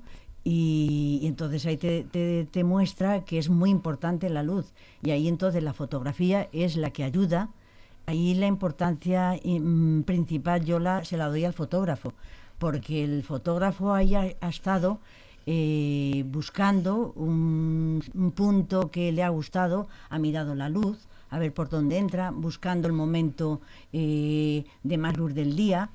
y, 0.43 1.21
entonces 1.23 1.65
ahí 1.65 1.77
te, 1.77 2.03
te- 2.03 2.63
muestra 2.63 3.23
que 3.23 3.37
es 3.37 3.49
muy 3.49 3.69
importante 3.69 4.29
la 4.29 4.43
luz. 4.43 4.73
Y 5.01 5.11
ahí 5.11 5.27
entonces 5.27 5.63
la 5.63 5.73
fotografía 5.73 6.49
es 6.51 6.75
la 6.75 6.91
que 6.91 7.03
ayuda. 7.03 7.49
Ahí 8.05 8.33
la 8.35 8.47
importancia 8.47 9.39
mm, 9.43 10.01
principal 10.01 10.65
yo 10.65 10.79
la, 10.79 11.05
se 11.05 11.15
la 11.17 11.29
doy 11.29 11.45
al 11.45 11.53
fotógrafo, 11.53 12.13
porque 12.59 13.03
el 13.05 13.23
fotógrafo 13.23 13.93
ahí 13.93 14.15
ha, 14.15 14.33
ha 14.41 14.49
estado 14.49 14.99
eh, 15.45 16.23
buscando 16.27 17.13
un, 17.15 18.03
un 18.13 18.31
punto 18.31 18.91
que 18.91 19.11
le 19.13 19.23
ha 19.23 19.29
gustado, 19.29 19.87
ha 20.09 20.19
mirado 20.19 20.55
la 20.55 20.67
luz, 20.67 21.07
a 21.33 21.39
ver 21.39 21.51
por 21.51 21.67
dónde 21.67 21.97
entra, 21.97 22.29
buscando 22.29 22.87
el 22.87 22.93
momento 22.93 23.59
eh, 23.91 24.65
de 24.83 24.97
más 24.99 25.17
luz 25.17 25.33
del 25.33 25.55
día. 25.55 25.89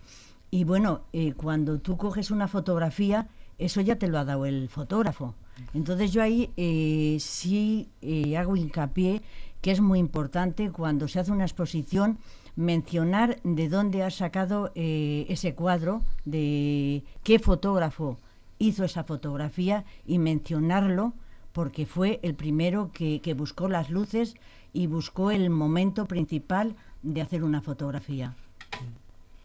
Y 0.51 0.65
bueno, 0.65 1.03
eh, 1.13 1.33
cuando 1.35 1.79
tú 1.79 1.97
coges 1.97 2.33
una 2.33 2.49
fotografía, 2.49 3.29
eso 3.57 3.81
ya 3.81 3.97
te 3.97 4.09
lo 4.09 4.19
ha 4.19 4.25
dado 4.25 4.47
el 4.47 4.69
fotógrafo. 4.69 5.37
Entonces 5.75 6.13
yo 6.13 6.23
ahí 6.23 6.51
eh, 6.57 7.19
sí 7.21 7.89
hago 8.37 8.57
hincapié 8.57 9.23
que 9.61 9.71
es 9.71 9.81
muy 9.81 10.01
importante 10.01 10.73
cuando 10.73 11.07
se 11.07 11.21
hace 11.21 11.31
una 11.31 11.45
exposición 11.45 12.19
mencionar 12.57 13.39
de 13.45 13.69
dónde 13.69 14.03
has 14.03 14.17
sacado 14.17 14.73
ese 14.75 15.55
cuadro, 15.55 16.03
de 16.25 17.05
qué 17.23 17.39
fotógrafo 17.39 18.19
hizo 18.59 18.85
esa 18.85 19.05
fotografía 19.05 19.85
y 20.05 20.19
mencionarlo 20.19 21.13
porque 21.53 21.87
fue 21.87 22.19
el 22.23 22.35
primero 22.35 22.91
que, 22.93 23.21
que 23.21 23.35
buscó 23.35 23.69
las 23.69 23.91
luces 23.91 24.37
y 24.73 24.87
buscó 24.87 25.31
el 25.31 25.51
momento 25.51 26.07
principal 26.07 26.77
de 27.03 27.23
hacer 27.23 27.43
una 27.45 27.61
fotografía. 27.61 28.35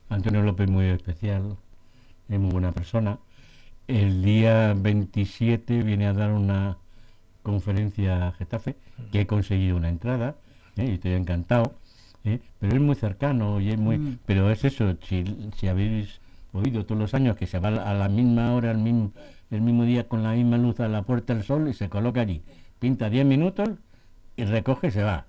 Antonio 0.10 0.42
López 0.42 0.70
muy 0.70 0.86
especial, 0.86 1.56
es 2.30 2.40
muy 2.40 2.52
buena 2.52 2.72
persona. 2.72 3.18
El 3.88 4.24
día 4.24 4.74
27 4.74 5.84
viene 5.84 6.08
a 6.08 6.14
dar 6.14 6.32
una 6.32 6.78
conferencia 7.42 8.28
a 8.28 8.32
Getafe, 8.34 8.76
que 9.12 9.22
he 9.22 9.28
conseguido 9.28 9.76
una 9.76 9.90
entrada, 9.90 10.36
¿eh? 10.78 10.86
y 10.86 10.92
estoy 10.94 11.14
encantado, 11.14 11.76
¿eh? 12.24 12.40
pero 12.60 12.76
es 12.76 12.82
muy 12.82 12.96
cercano, 12.96 13.60
y 13.60 13.72
es 13.72 13.78
muy, 13.78 13.98
Mm. 13.98 14.20
pero 14.26 14.50
es 14.50 14.64
eso, 14.64 14.96
si, 15.02 15.26
si 15.58 15.68
habéis 15.68 16.22
oído 16.54 16.86
todos 16.86 17.02
los 17.02 17.14
años 17.14 17.36
que 17.36 17.48
se 17.48 17.60
va 17.60 17.70
a 17.70 17.94
la 17.94 18.08
misma 18.08 18.54
hora, 18.54 18.72
el 18.72 18.78
mismo, 18.78 19.12
el 19.52 19.62
mismo 19.62 19.84
día 19.84 20.08
con 20.08 20.24
la 20.24 20.34
misma 20.34 20.58
luz 20.58 20.80
a 20.80 20.88
la 20.88 21.02
Puerta 21.02 21.34
del 21.34 21.44
Sol 21.44 21.68
y 21.68 21.74
se 21.74 21.90
coloca 21.90 22.22
allí, 22.22 22.42
pinta 22.80 23.10
10 23.10 23.26
minutos 23.26 23.70
y 24.36 24.46
recoge 24.46 24.88
y 24.88 24.92
se 24.92 25.04
va. 25.04 25.26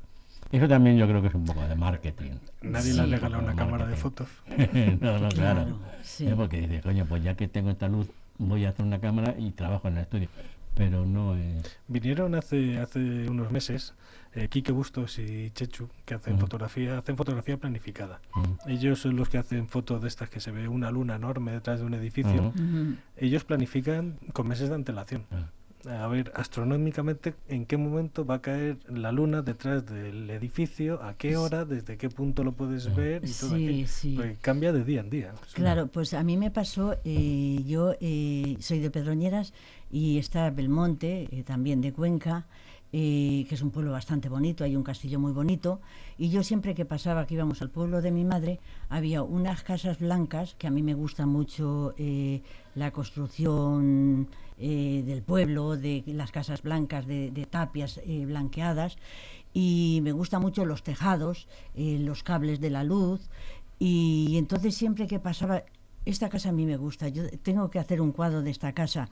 Eso 0.52 0.68
también 0.68 0.96
yo 0.96 1.06
creo 1.08 1.20
que 1.20 1.28
es 1.28 1.34
un 1.34 1.44
poco 1.44 1.62
de 1.66 1.74
marketing. 1.74 2.32
Nadie 2.62 2.92
Sí. 2.92 2.96
le 2.96 3.02
ha 3.02 3.06
regalado 3.06 3.42
una 3.42 3.56
cámara 3.56 3.86
de 3.86 3.96
fotos. 3.96 4.28
no, 5.00 5.18
no, 5.18 5.28
claro. 5.30 5.30
Claro, 5.30 5.78
sí. 6.02 6.26
Eh, 6.26 6.34
Porque 6.36 6.60
dice, 6.60 6.80
coño, 6.80 7.06
pues 7.06 7.22
ya 7.24 7.34
que 7.34 7.48
tengo 7.48 7.70
esta 7.70 7.88
luz, 7.88 8.08
voy 8.38 8.64
a 8.64 8.68
hacer 8.70 8.84
una 8.84 9.00
cámara 9.00 9.34
y 9.38 9.50
trabajo 9.50 9.88
en 9.88 9.96
el 9.96 10.02
estudio. 10.02 10.28
Pero 10.76 11.06
no 11.06 11.36
es. 11.36 11.78
Vinieron 11.88 12.34
hace 12.34 12.78
hace 12.78 12.98
unos 13.28 13.50
meses 13.52 13.94
eh, 14.34 14.48
Quique 14.48 14.72
Bustos 14.72 15.20
y 15.20 15.50
Chechu, 15.52 15.88
que 16.04 16.14
hacen 16.14 16.38
fotografía, 16.40 16.98
hacen 16.98 17.16
fotografía 17.16 17.56
planificada. 17.56 18.20
Ellos 18.66 18.98
son 19.00 19.14
los 19.14 19.28
que 19.28 19.38
hacen 19.38 19.68
fotos 19.68 20.02
de 20.02 20.08
estas 20.08 20.28
que 20.30 20.40
se 20.40 20.50
ve 20.50 20.66
una 20.66 20.90
luna 20.90 21.14
enorme 21.14 21.52
detrás 21.52 21.78
de 21.78 21.86
un 21.86 21.94
edificio. 21.94 22.52
Ellos 23.16 23.44
planifican 23.44 24.18
con 24.32 24.48
meses 24.48 24.68
de 24.68 24.74
antelación. 24.74 25.24
A 25.86 26.06
ver, 26.08 26.32
astronómicamente, 26.34 27.34
en 27.48 27.66
qué 27.66 27.76
momento 27.76 28.24
va 28.24 28.36
a 28.36 28.40
caer 28.42 28.78
la 28.88 29.12
luna 29.12 29.42
detrás 29.42 29.84
del 29.84 30.30
edificio, 30.30 31.02
a 31.02 31.14
qué 31.14 31.36
hora, 31.36 31.64
desde 31.64 31.96
qué 31.98 32.08
punto 32.08 32.42
lo 32.42 32.52
puedes 32.52 32.94
ver 32.96 33.22
y 33.24 33.30
todo 33.32 33.50
Sí, 33.56 33.64
aquello. 33.64 33.86
sí. 33.88 34.14
Porque 34.16 34.36
cambia 34.40 34.72
de 34.72 34.82
día 34.84 35.00
en 35.00 35.10
día. 35.10 35.32
Una- 35.32 35.52
Claro, 35.54 35.86
pues 35.88 36.14
a 36.14 36.22
mí 36.22 36.36
me 36.38 36.50
pasó, 36.50 36.96
eh, 37.04 37.62
yo 37.66 37.94
eh, 38.00 38.56
soy 38.60 38.78
de 38.78 38.90
Pedroñeras 38.90 39.52
y 39.90 40.18
está 40.18 40.48
Belmonte, 40.50 41.28
eh, 41.30 41.42
también 41.42 41.80
de 41.82 41.92
Cuenca, 41.92 42.46
eh, 42.96 43.44
que 43.48 43.54
es 43.56 43.60
un 43.62 43.70
pueblo 43.70 43.90
bastante 43.90 44.28
bonito, 44.28 44.62
hay 44.64 44.76
un 44.76 44.84
castillo 44.84 45.18
muy 45.18 45.32
bonito, 45.32 45.80
y 46.16 46.30
yo 46.30 46.44
siempre 46.44 46.74
que 46.76 46.84
pasaba, 46.84 47.26
que 47.26 47.34
íbamos 47.34 47.60
al 47.60 47.68
pueblo 47.68 48.00
de 48.00 48.12
mi 48.12 48.24
madre, 48.24 48.60
había 48.88 49.22
unas 49.24 49.64
casas 49.64 49.98
blancas, 49.98 50.54
que 50.58 50.68
a 50.68 50.70
mí 50.70 50.80
me 50.82 50.94
gusta 50.94 51.26
mucho 51.26 51.92
eh, 51.98 52.40
la 52.76 52.92
construcción 52.92 54.28
eh, 54.58 55.02
del 55.06 55.22
pueblo, 55.22 55.76
de 55.76 56.02
las 56.06 56.30
casas 56.30 56.62
blancas, 56.62 57.06
de, 57.06 57.46
tapias 57.50 58.00
eh, 58.04 58.24
blanqueadas, 58.26 58.96
y 59.52 60.00
me 60.02 60.12
gustan 60.12 60.42
mucho 60.42 60.64
los 60.64 60.82
tejados, 60.82 61.48
eh, 61.74 61.98
los 62.00 62.22
cables 62.22 62.60
de 62.60 62.70
la 62.70 62.84
luz, 62.84 63.28
y 63.78 64.36
entonces 64.38 64.74
siempre 64.74 65.06
que 65.06 65.18
pasaba, 65.18 65.62
esta 66.04 66.28
casa 66.28 66.50
a 66.50 66.52
mí 66.52 66.66
me 66.66 66.76
gusta, 66.76 67.08
yo 67.08 67.22
tengo 67.42 67.70
que 67.70 67.78
hacer 67.78 68.00
un 68.00 68.12
cuadro 68.12 68.42
de 68.42 68.50
esta 68.50 68.72
casa. 68.72 69.08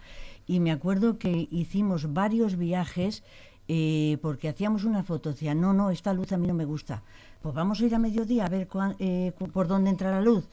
Y 0.46 0.60
me 0.60 0.70
acuerdo 0.70 1.18
que 1.18 1.48
hicimos 1.50 2.12
varios 2.12 2.56
viajes 2.56 3.22
eh, 3.68 4.18
porque 4.20 4.48
hacíamos 4.48 4.84
una 4.84 5.02
foto, 5.02 5.30
decía, 5.30 5.54
no, 5.54 5.72
no, 5.72 5.90
esta 5.90 6.12
luz 6.12 6.32
a 6.32 6.36
mí 6.36 6.46
no 6.46 6.54
me 6.54 6.64
gusta. 6.64 7.02
Pues 7.40 7.54
vamos 7.54 7.80
a 7.80 7.86
ir 7.86 7.94
a 7.94 7.98
mediodía 7.98 8.44
a 8.44 8.48
ver 8.48 8.68
cuán- 8.68 8.96
eh, 8.98 9.32
por 9.52 9.68
dónde 9.68 9.88
entra 9.90 10.10
la 10.10 10.20
luz. 10.20 10.48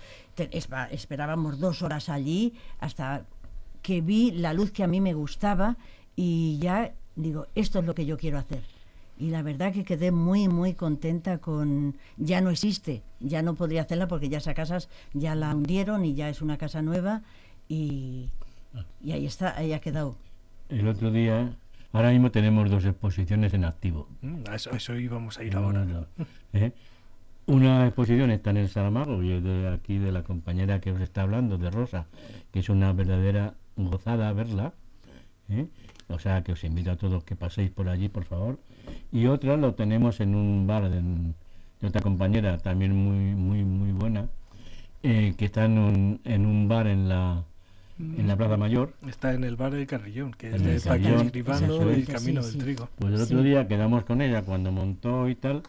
Esperábamos 0.91 1.59
dos 1.59 1.81
horas 1.81 2.07
allí 2.07 2.53
hasta 2.79 3.25
que 3.81 4.01
vi 4.01 4.31
la 4.31 4.53
luz 4.53 4.71
que 4.71 4.83
a 4.83 4.87
mí 4.87 5.01
me 5.01 5.13
gustaba 5.13 5.77
y 6.15 6.57
ya 6.59 6.91
digo, 7.15 7.47
esto 7.55 7.79
es 7.79 7.85
lo 7.85 7.95
que 7.95 8.05
yo 8.05 8.17
quiero 8.17 8.37
hacer. 8.37 8.63
Y 9.17 9.31
la 9.31 9.41
verdad 9.41 9.73
que 9.73 9.83
quedé 9.83 10.11
muy, 10.11 10.47
muy 10.47 10.73
contenta 10.73 11.39
con... 11.39 11.95
Ya 12.17 12.39
no 12.39 12.49
existe, 12.49 13.03
ya 13.19 13.41
no 13.41 13.55
podría 13.55 13.81
hacerla 13.81 14.07
porque 14.07 14.29
ya 14.29 14.37
esa 14.37 14.53
casa 14.53 14.79
ya 15.13 15.35
la 15.35 15.53
hundieron 15.53 16.05
y 16.05 16.13
ya 16.13 16.29
es 16.29 16.41
una 16.41 16.57
casa 16.57 16.81
nueva 16.81 17.21
y, 17.67 18.29
y 19.03 19.11
ahí 19.11 19.25
está, 19.25 19.57
ahí 19.57 19.73
ha 19.73 19.79
quedado. 19.79 20.15
El 20.69 20.87
otro 20.87 21.11
día, 21.11 21.53
ahora 21.91 22.11
mismo 22.11 22.31
tenemos 22.31 22.69
dos 22.69 22.85
exposiciones 22.85 23.53
en 23.53 23.65
activo. 23.65 24.07
Mm, 24.21 24.43
a 24.49 24.55
eso, 24.55 24.71
a 24.71 24.77
eso 24.77 24.95
íbamos 24.95 25.37
a 25.37 25.43
ir 25.43 25.55
ahora. 25.55 25.83
No, 25.83 26.05
no, 26.17 26.25
¿eh? 26.53 26.71
Una 27.45 27.87
exposición 27.87 28.29
está 28.29 28.51
en 28.51 28.57
el 28.57 28.69
Saramago, 28.69 29.23
y 29.23 29.31
es 29.31 29.43
de 29.43 29.67
aquí 29.69 29.97
de 29.97 30.11
la 30.11 30.21
compañera 30.21 30.79
que 30.79 30.91
os 30.91 31.01
está 31.01 31.23
hablando, 31.23 31.57
de 31.57 31.71
Rosa, 31.71 32.05
que 32.53 32.59
es 32.59 32.69
una 32.69 32.93
verdadera 32.93 33.55
gozada 33.87 34.31
verla. 34.33 34.73
¿eh? 35.49 35.67
O 36.09 36.19
sea 36.19 36.43
que 36.43 36.53
os 36.53 36.63
invito 36.63 36.91
a 36.91 36.95
todos 36.95 37.23
que 37.23 37.35
paséis 37.35 37.69
por 37.71 37.87
allí, 37.89 38.09
por 38.09 38.25
favor. 38.25 38.59
Y 39.11 39.27
otra 39.27 39.57
lo 39.57 39.73
tenemos 39.75 40.19
en 40.19 40.35
un 40.35 40.65
bar 40.67 40.89
de, 40.89 41.01
de 41.01 41.87
otra 41.87 42.01
compañera 42.01 42.57
también 42.57 42.95
muy 42.95 43.35
muy 43.35 43.63
muy 43.63 43.91
buena, 43.91 44.27
eh, 45.03 45.33
que 45.37 45.45
está 45.45 45.65
en 45.65 45.77
un, 45.77 46.19
en 46.23 46.45
un 46.45 46.67
bar 46.67 46.87
en 46.87 47.07
la, 47.09 47.43
en 47.99 48.27
la 48.27 48.35
Plaza 48.35 48.57
Mayor. 48.57 48.93
Está 49.07 49.33
en 49.33 49.43
el 49.43 49.55
bar 49.55 49.71
del 49.71 49.85
Carrillón, 49.85 50.31
que 50.33 50.47
es 50.55 50.63
de 50.63 50.75
el 50.75 50.81
Paco 50.81 50.89
Carrillón, 50.89 51.25
Escribano 51.27 51.91
y 51.91 52.01
es. 52.01 52.09
Camino 52.09 52.41
Sí, 52.41 52.47
del 52.47 52.53
sí. 52.53 52.57
Trigo. 52.59 52.89
Pues 52.97 53.13
el 53.13 53.21
otro 53.21 53.37
Sí. 53.39 53.43
día 53.43 53.67
quedamos 53.67 54.03
con 54.05 54.21
ella 54.21 54.41
cuando 54.41 54.71
montó 54.71 55.29
y 55.29 55.35
tal, 55.35 55.61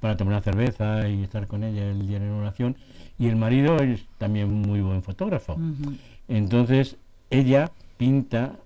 para 0.00 0.16
tomar 0.16 0.34
una 0.34 0.42
cerveza 0.42 1.08
y 1.08 1.22
estar 1.24 1.46
con 1.48 1.64
ella 1.64 1.90
el 1.90 2.06
día 2.06 2.18
de 2.18 2.20
la 2.20 2.26
inauguración. 2.26 2.76
Y 3.18 3.26
el 3.28 3.36
marido 3.36 3.76
es 3.76 4.04
también 4.18 4.50
muy 4.50 4.80
buen 4.80 5.02
fotógrafo. 5.02 5.54
Ujú. 5.54 5.94
Entonces, 6.28 6.96
ella 7.32 7.70
pinta 7.96 8.56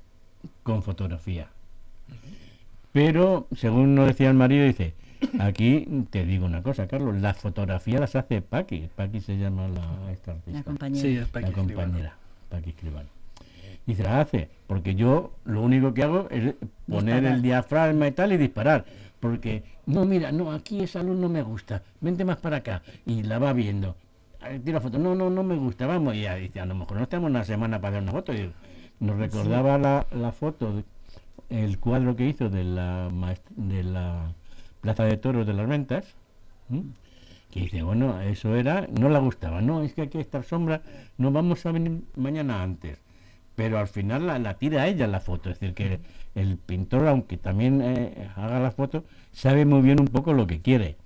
con 0.62 0.82
fotografía. 0.82 1.48
Pero, 2.92 3.46
según 3.56 3.94
nos 3.94 4.06
decía 4.06 4.28
el 4.30 4.34
marido, 4.36 4.64
dice, 4.64 4.94
aquí 5.38 5.86
te 6.10 6.24
digo 6.24 6.46
una 6.46 6.62
cosa, 6.62 6.86
Carlos, 6.86 7.14
las 7.20 7.36
fotografías 7.36 8.00
las 8.00 8.16
hace 8.16 8.40
Paqui. 8.40 8.88
Paqui 8.94 9.20
se 9.20 9.36
llama 9.36 9.68
la, 9.68 10.10
esta 10.12 10.32
artista 10.32 10.58
La 10.58 10.64
compañera. 10.64 11.02
Sí, 11.02 11.16
es 11.16 11.26
Paco 11.28 11.40
la 11.40 11.48
Escribano. 11.48 11.74
compañera, 11.82 12.16
Paqui 12.48 12.70
Escribano. 12.70 13.08
Dice, 13.86 14.02
la 14.02 14.20
hace, 14.20 14.48
porque 14.66 14.94
yo 14.94 15.32
lo 15.44 15.62
único 15.62 15.94
que 15.94 16.02
hago 16.02 16.28
es 16.30 16.54
poner 16.88 17.14
Disparar. 17.16 17.24
el 17.36 17.42
diafragma 17.42 18.08
y 18.08 18.12
tal 18.12 18.32
y 18.32 18.36
disparar. 18.38 18.84
Porque, 19.20 19.62
no, 19.86 20.04
mira, 20.04 20.32
no, 20.32 20.50
aquí 20.52 20.80
esa 20.82 21.02
luz 21.02 21.16
no 21.18 21.28
me 21.28 21.42
gusta, 21.42 21.82
vente 22.00 22.24
más 22.24 22.38
para 22.38 22.56
acá. 22.58 22.82
Y 23.04 23.22
la 23.22 23.38
va 23.38 23.52
viendo. 23.52 23.94
Tira 24.64 24.80
foto, 24.80 24.98
no, 24.98 25.14
no, 25.14 25.30
no 25.30 25.42
me 25.42 25.56
gusta, 25.56 25.86
vamos, 25.86 26.14
y 26.14 26.22
ya 26.22 26.34
dice, 26.36 26.60
a 26.60 26.66
lo 26.66 26.74
mejor 26.74 26.96
no 26.98 27.02
estamos 27.02 27.30
una 27.30 27.44
semana 27.44 27.80
para 27.80 27.96
hacer 27.96 28.02
una 28.02 28.12
foto, 28.12 28.32
y 28.34 28.52
nos 29.00 29.16
recordaba 29.16 29.78
la, 29.78 30.06
la 30.12 30.32
foto, 30.32 30.82
el 31.50 31.78
cuadro 31.78 32.16
que 32.16 32.28
hizo 32.28 32.48
de 32.48 32.64
la, 32.64 33.08
de 33.56 33.82
la 33.84 34.32
Plaza 34.80 35.04
de 35.04 35.16
Toros 35.16 35.46
de 35.46 35.54
las 35.54 35.68
Ventas, 35.68 36.14
que 37.50 37.60
dice, 37.60 37.82
bueno, 37.82 38.20
eso 38.20 38.54
era, 38.54 38.86
no 38.98 39.08
le 39.08 39.18
gustaba, 39.18 39.60
no, 39.60 39.82
es 39.82 39.94
que 39.94 40.02
aquí 40.02 40.18
está 40.18 40.42
sombra, 40.42 40.82
no 41.18 41.30
vamos 41.30 41.64
a 41.66 41.72
venir 41.72 42.02
mañana 42.16 42.62
antes. 42.62 42.98
Pero 43.54 43.78
al 43.78 43.88
final 43.88 44.26
la, 44.26 44.38
la 44.38 44.54
tira 44.54 44.86
ella 44.86 45.06
la 45.06 45.20
foto, 45.20 45.48
es 45.48 45.58
decir, 45.58 45.74
que 45.74 46.00
el 46.34 46.58
pintor, 46.58 47.08
aunque 47.08 47.38
también 47.38 47.80
eh, 47.80 48.28
haga 48.36 48.60
la 48.60 48.70
foto, 48.70 49.04
sabe 49.32 49.64
muy 49.64 49.80
bien 49.80 49.98
un 49.98 50.08
poco 50.08 50.34
lo 50.34 50.46
que 50.46 50.60
quiere. 50.60 50.96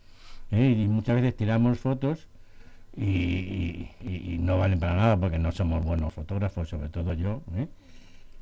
¿eh? 0.50 0.76
Y 0.76 0.88
muchas 0.88 1.14
veces 1.14 1.36
tiramos 1.36 1.78
fotos 1.78 2.26
y, 2.96 3.02
y- 3.04 3.90
y- 4.04 4.38
no 4.40 4.58
valen 4.58 4.78
para 4.80 4.94
nada 4.94 5.16
porque 5.16 5.38
no 5.38 5.52
somos 5.52 5.84
buenos 5.84 6.12
fotógrafos, 6.12 6.68
sobre 6.68 6.88
todo 6.88 7.12
yo. 7.14 7.42
¿eh? 7.56 7.68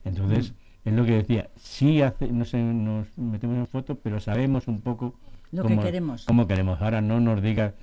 Entonces, 0.04 0.54
es 0.84 0.92
lo 0.92 1.04
que 1.04 1.12
decía, 1.12 1.48
sí 1.56 2.00
hace, 2.02 2.28
no 2.28 2.44
sé, 2.44 2.58
nos 2.62 3.06
metemos 3.18 3.58
en 3.58 3.66
fotos, 3.66 3.98
pero 4.02 4.20
sabemos 4.20 4.66
un 4.68 4.80
poco 4.80 5.14
Lo 5.52 5.64
que 5.64 5.78
queremos. 5.78 6.24
cómo 6.24 6.46
queremos. 6.46 6.80
Ahora 6.80 7.00
no 7.00 7.20
nos 7.20 7.42
diga 7.42 7.74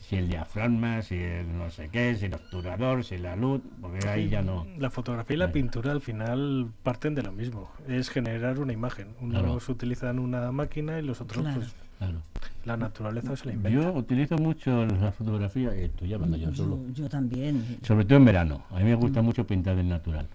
si 0.00 0.16
el 0.16 0.28
diafragma, 0.28 1.02
si 1.02 1.16
el 1.16 1.56
no 1.58 1.70
sé 1.70 1.88
qué, 1.90 2.14
si 2.14 2.26
el 2.26 2.34
obturador, 2.34 3.04
si 3.04 3.16
la 3.18 3.36
luz, 3.36 3.60
porque 3.80 4.06
ahí 4.08 4.28
ya 4.28 4.42
no. 4.42 4.66
La 4.78 4.90
fotografía 4.90 5.34
y 5.34 5.38
la 5.38 5.46
Ahí. 5.46 5.52
pintura 5.52 5.92
al 5.92 6.00
final 6.00 6.68
parten 6.82 7.14
de 7.14 7.22
lo 7.22 7.32
mismo. 7.32 7.70
Es 7.88 8.08
generar 8.10 8.58
una 8.60 8.72
imagen. 8.72 9.08
Unos 9.20 9.42
Claro. 9.42 9.58
utilizan 9.68 10.18
una 10.18 10.52
máquina 10.52 10.98
y 10.98 11.02
los 11.02 11.20
otros, 11.20 11.42
Claro. 11.42 11.60
pues, 11.60 11.74
Claro. 11.98 12.18
la 12.64 12.76
naturaleza 12.76 13.36
se 13.36 13.46
la 13.46 13.52
inventa. 13.54 13.78
Yo 13.82 13.92
utilizo 13.92 14.36
mucho 14.36 14.84
la 14.86 15.12
fotografía, 15.12 15.74
y 15.76 15.84
estoy 15.84 16.12
hablando 16.12 16.36
yo 16.36 16.54
solo, 16.54 16.78
Yo, 16.92 17.08
también. 17.08 17.78
sobre 17.82 18.04
todo 18.04 18.18
en 18.18 18.24
verano. 18.24 18.62
A 18.70 18.78
mí 18.78 18.84
me 18.84 18.94
gusta 18.94 19.22
mucho 19.22 19.46
pintar 19.46 19.76
del 19.76 19.88
natural. 19.88 20.26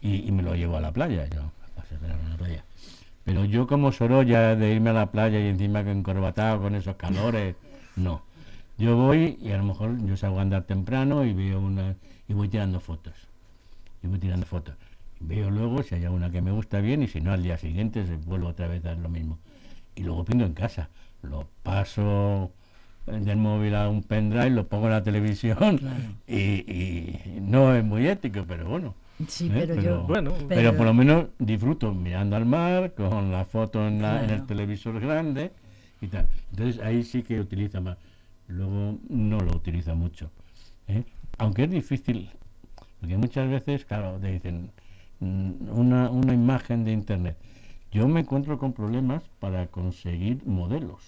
Y, 0.00 0.26
y 0.28 0.32
me 0.32 0.42
lo 0.42 0.54
llevo 0.54 0.76
a 0.76 0.80
la 0.80 0.92
playa, 0.92 1.26
yo, 1.28 1.40
a 1.40 1.80
pasar 1.80 1.98
verano 2.00 2.22
en 2.24 2.30
la 2.30 2.36
playa. 2.36 2.64
Pero 3.24 3.44
yo 3.44 3.66
como 3.66 3.92
Sorolla 3.92 4.56
de 4.56 4.74
irme 4.74 4.90
a 4.90 4.94
la 4.94 5.10
playa 5.12 5.38
y 5.40 5.46
encima 5.48 5.80
encorbatado 5.80 6.60
con 6.62 6.74
esos 6.74 6.96
calores, 6.96 7.54
no. 7.96 8.22
Yo 8.78 8.96
voy 8.96 9.38
y 9.40 9.52
a 9.52 9.58
lo 9.58 9.64
mejor 9.64 9.96
yo 10.04 10.16
salgo 10.16 10.38
a 10.38 10.42
andar 10.42 10.64
temprano 10.64 11.24
y 11.24 11.32
veo 11.32 11.60
una 11.60 11.94
y 12.26 12.32
voy 12.34 12.48
tirando 12.48 12.80
fotos. 12.80 13.14
Y 14.02 14.08
voy 14.08 14.18
tirando 14.18 14.44
fotos. 14.46 14.74
Veo 15.20 15.50
luego 15.50 15.84
si 15.84 15.94
hay 15.94 16.04
alguna 16.04 16.30
que 16.32 16.40
me 16.42 16.50
gusta 16.50 16.80
bien 16.80 17.02
y 17.04 17.06
si 17.06 17.20
no 17.20 17.32
al 17.32 17.44
día 17.44 17.58
siguiente 17.58 18.04
se 18.06 18.16
vuelvo 18.16 18.48
otra 18.48 18.66
vez 18.66 18.84
a 18.86 18.94
lo 18.94 19.08
mismo. 19.08 19.38
Y 19.94 20.02
luego 20.02 20.24
pinto 20.24 20.44
en 20.44 20.54
casa. 20.54 20.88
Lo 21.22 21.48
paso 21.62 22.52
del 23.06 23.36
móvil 23.36 23.74
a 23.74 23.88
un 23.88 24.02
pendrive, 24.02 24.50
lo 24.50 24.66
pongo 24.66 24.86
en 24.86 24.92
la 24.92 25.02
televisión 25.02 25.78
Claro. 25.78 26.02
y, 26.26 26.36
y 26.36 27.38
no 27.40 27.74
es 27.74 27.84
muy 27.84 28.06
ético, 28.06 28.44
pero 28.46 28.68
bueno. 28.68 28.94
Sí, 29.28 29.46
¿eh? 29.46 29.64
pero, 29.66 29.80
yo. 29.80 30.02
bueno, 30.04 30.32
Pero, 30.48 30.76
por 30.76 30.86
lo 30.86 30.94
menos 30.94 31.26
disfruto 31.38 31.92
mirando 31.92 32.34
al 32.36 32.44
mar, 32.46 32.92
con 32.94 33.30
la 33.30 33.44
foto 33.44 33.86
en, 33.86 34.02
la- 34.02 34.24
en 34.24 34.30
el 34.30 34.46
televisor 34.46 34.98
grande 35.00 35.52
y 36.00 36.08
tal. 36.08 36.26
Entonces 36.50 36.82
ahí 36.82 37.02
sí 37.04 37.22
que 37.22 37.38
utiliza 37.40 37.80
más. 37.80 37.98
Luego 38.48 38.98
no 39.08 39.38
lo 39.38 39.54
utiliza 39.54 39.94
mucho. 39.94 40.30
¿eh? 40.88 41.04
Aunque 41.38 41.64
es 41.64 41.70
difícil, 41.70 42.30
porque 43.00 43.16
muchas 43.16 43.48
veces, 43.48 43.84
claro, 43.84 44.18
te 44.20 44.32
dicen 44.32 44.70
mm, 45.20 45.50
una, 45.70 46.10
una 46.10 46.34
imagen 46.34 46.84
de 46.84 46.92
internet. 46.92 47.36
Yo 47.92 48.08
me 48.08 48.20
encuentro 48.20 48.58
con 48.58 48.72
problemas 48.72 49.22
para 49.38 49.66
conseguir 49.66 50.44
modelos. 50.46 51.02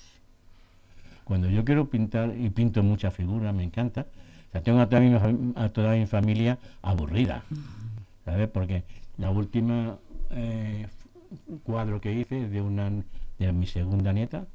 Cuando 1.25 1.49
yo 1.49 1.65
quiero 1.65 1.89
pintar, 1.89 2.35
y 2.37 2.51
pinto 2.51 2.83
muchas 2.83 3.15
figuras, 3.15 3.55
me 3.55 3.65
encanta, 3.65 4.07
o 4.49 4.53
sea, 4.53 4.63
tengo 4.63 4.81
a 4.81 4.89
toda 4.89 5.01
mi, 5.01 5.15
a 5.57 5.69
toda 5.71 5.95
mi 5.95 6.07
familia 6.07 6.59
aburrida. 6.83 7.43
¿sabes? 8.25 8.49
Porque 8.49 8.85
la 9.19 9.31
última 9.31 9.97
eh, 10.31 10.87
cuadro 11.63 12.01
que 12.01 12.13
hice 12.13 12.45
es 12.45 12.51
de 12.51 12.61
una 12.61 12.91
de 13.39 13.53
mi 13.53 13.67
segunda 13.67 14.13
nieta, 14.13 14.47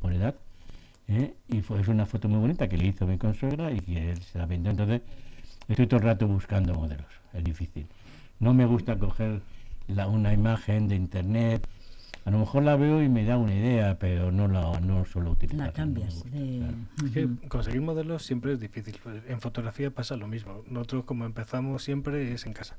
por 0.00 0.12
edad, 0.12 0.34
¿eh? 1.08 1.34
y 1.48 1.60
fue, 1.62 1.80
es 1.80 1.88
una 1.88 2.06
foto 2.06 2.28
muy 2.28 2.38
bonita 2.38 2.68
que 2.68 2.76
le 2.76 2.86
hizo 2.86 3.06
mi 3.06 3.18
consuegra 3.18 3.72
y 3.72 3.80
que 3.80 4.10
él 4.12 4.22
se 4.22 4.38
la 4.38 4.46
pintó. 4.46 4.70
Entonces, 4.70 5.02
estoy 5.68 5.86
todo 5.86 6.00
el 6.00 6.06
rato 6.06 6.26
buscando 6.26 6.74
modelos, 6.74 7.06
es 7.32 7.44
difícil. 7.44 7.86
No 8.40 8.54
me 8.54 8.66
gusta 8.66 8.98
coger 8.98 9.40
la, 9.88 10.06
una 10.06 10.32
imagen 10.32 10.88
de 10.88 10.96
internet, 10.96 11.66
a 12.24 12.30
lo 12.30 12.38
mejor 12.38 12.62
la 12.62 12.76
veo 12.76 13.02
y 13.02 13.08
me 13.08 13.24
da 13.24 13.38
una 13.38 13.54
idea, 13.54 13.98
pero 13.98 14.30
no 14.30 14.48
la 14.48 14.78
no 14.80 15.04
suelo 15.06 15.30
utilizar. 15.30 15.66
La 15.68 15.72
cambias. 15.72 16.24
de- 16.30 16.68
Es 17.04 17.10
que 17.12 17.24
Ujú. 17.26 17.48
conseguir 17.48 17.80
modelos 17.80 18.22
siempre 18.22 18.52
es 18.52 18.60
difícil. 18.60 18.98
En 19.28 19.40
fotografía 19.40 19.90
pasa 19.90 20.16
lo 20.16 20.28
mismo. 20.28 20.62
Nosotros 20.68 21.04
como 21.04 21.24
empezamos 21.24 21.82
siempre 21.82 22.32
es 22.32 22.44
en 22.46 22.52
casa. 22.52 22.76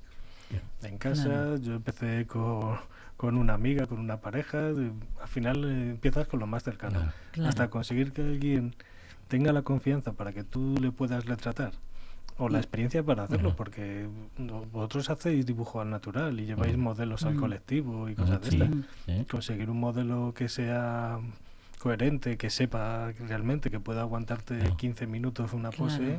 En 0.83 0.97
casa 0.97 1.23
Claro. 1.23 1.57
yo 1.57 1.73
empecé 1.75 2.25
con, 2.25 2.77
con 3.17 3.37
una 3.37 3.53
amiga, 3.53 3.85
con 3.87 3.99
una 3.99 4.17
pareja. 4.21 4.67
al 4.69 4.93
final 5.27 5.63
eh, 5.65 5.89
empiezas 5.91 6.27
con 6.27 6.39
lo 6.39 6.47
más 6.47 6.63
cercano. 6.63 6.99
Claro. 6.99 7.11
Claro. 7.31 7.49
Hasta 7.49 7.69
conseguir 7.69 8.11
que 8.13 8.21
alguien 8.21 8.75
tenga 9.27 9.51
la 9.53 9.61
confianza 9.63 10.13
para 10.13 10.31
que 10.31 10.43
tú 10.43 10.75
le 10.81 10.91
puedas 10.91 11.25
retratar. 11.25 11.71
O 12.39 12.47
la 12.49 12.57
experiencia 12.59 13.03
para 13.03 13.23
hacerlo, 13.23 13.55
porque 13.55 14.07
vosotros 14.71 15.09
hacéis 15.09 15.45
dibujo 15.45 15.81
al 15.81 15.89
natural 15.89 16.39
y 16.39 16.45
lleváis 16.45 16.73
Ajá. 16.73 16.81
modelos 16.81 17.23
al 17.25 17.35
Mm. 17.35 17.39
colectivo 17.39 18.09
y 18.09 18.15
cosas 18.15 18.41
de 18.41 18.49
sí, 18.51 18.61
estas. 19.07 19.25
Conseguir 19.27 19.69
un 19.69 19.79
modelo 19.79 20.33
que 20.33 20.47
sea 20.49 21.19
coherente, 21.79 22.37
que 22.37 22.49
sepa 22.49 23.11
realmente 23.27 23.69
que 23.69 23.79
pueda 23.79 24.01
aguantarte 24.01 24.57
Claro. 24.57 24.77
15 24.77 25.05
minutos 25.07 25.53
una 25.53 25.69
Claro. 25.69 25.83
pose, 25.93 26.13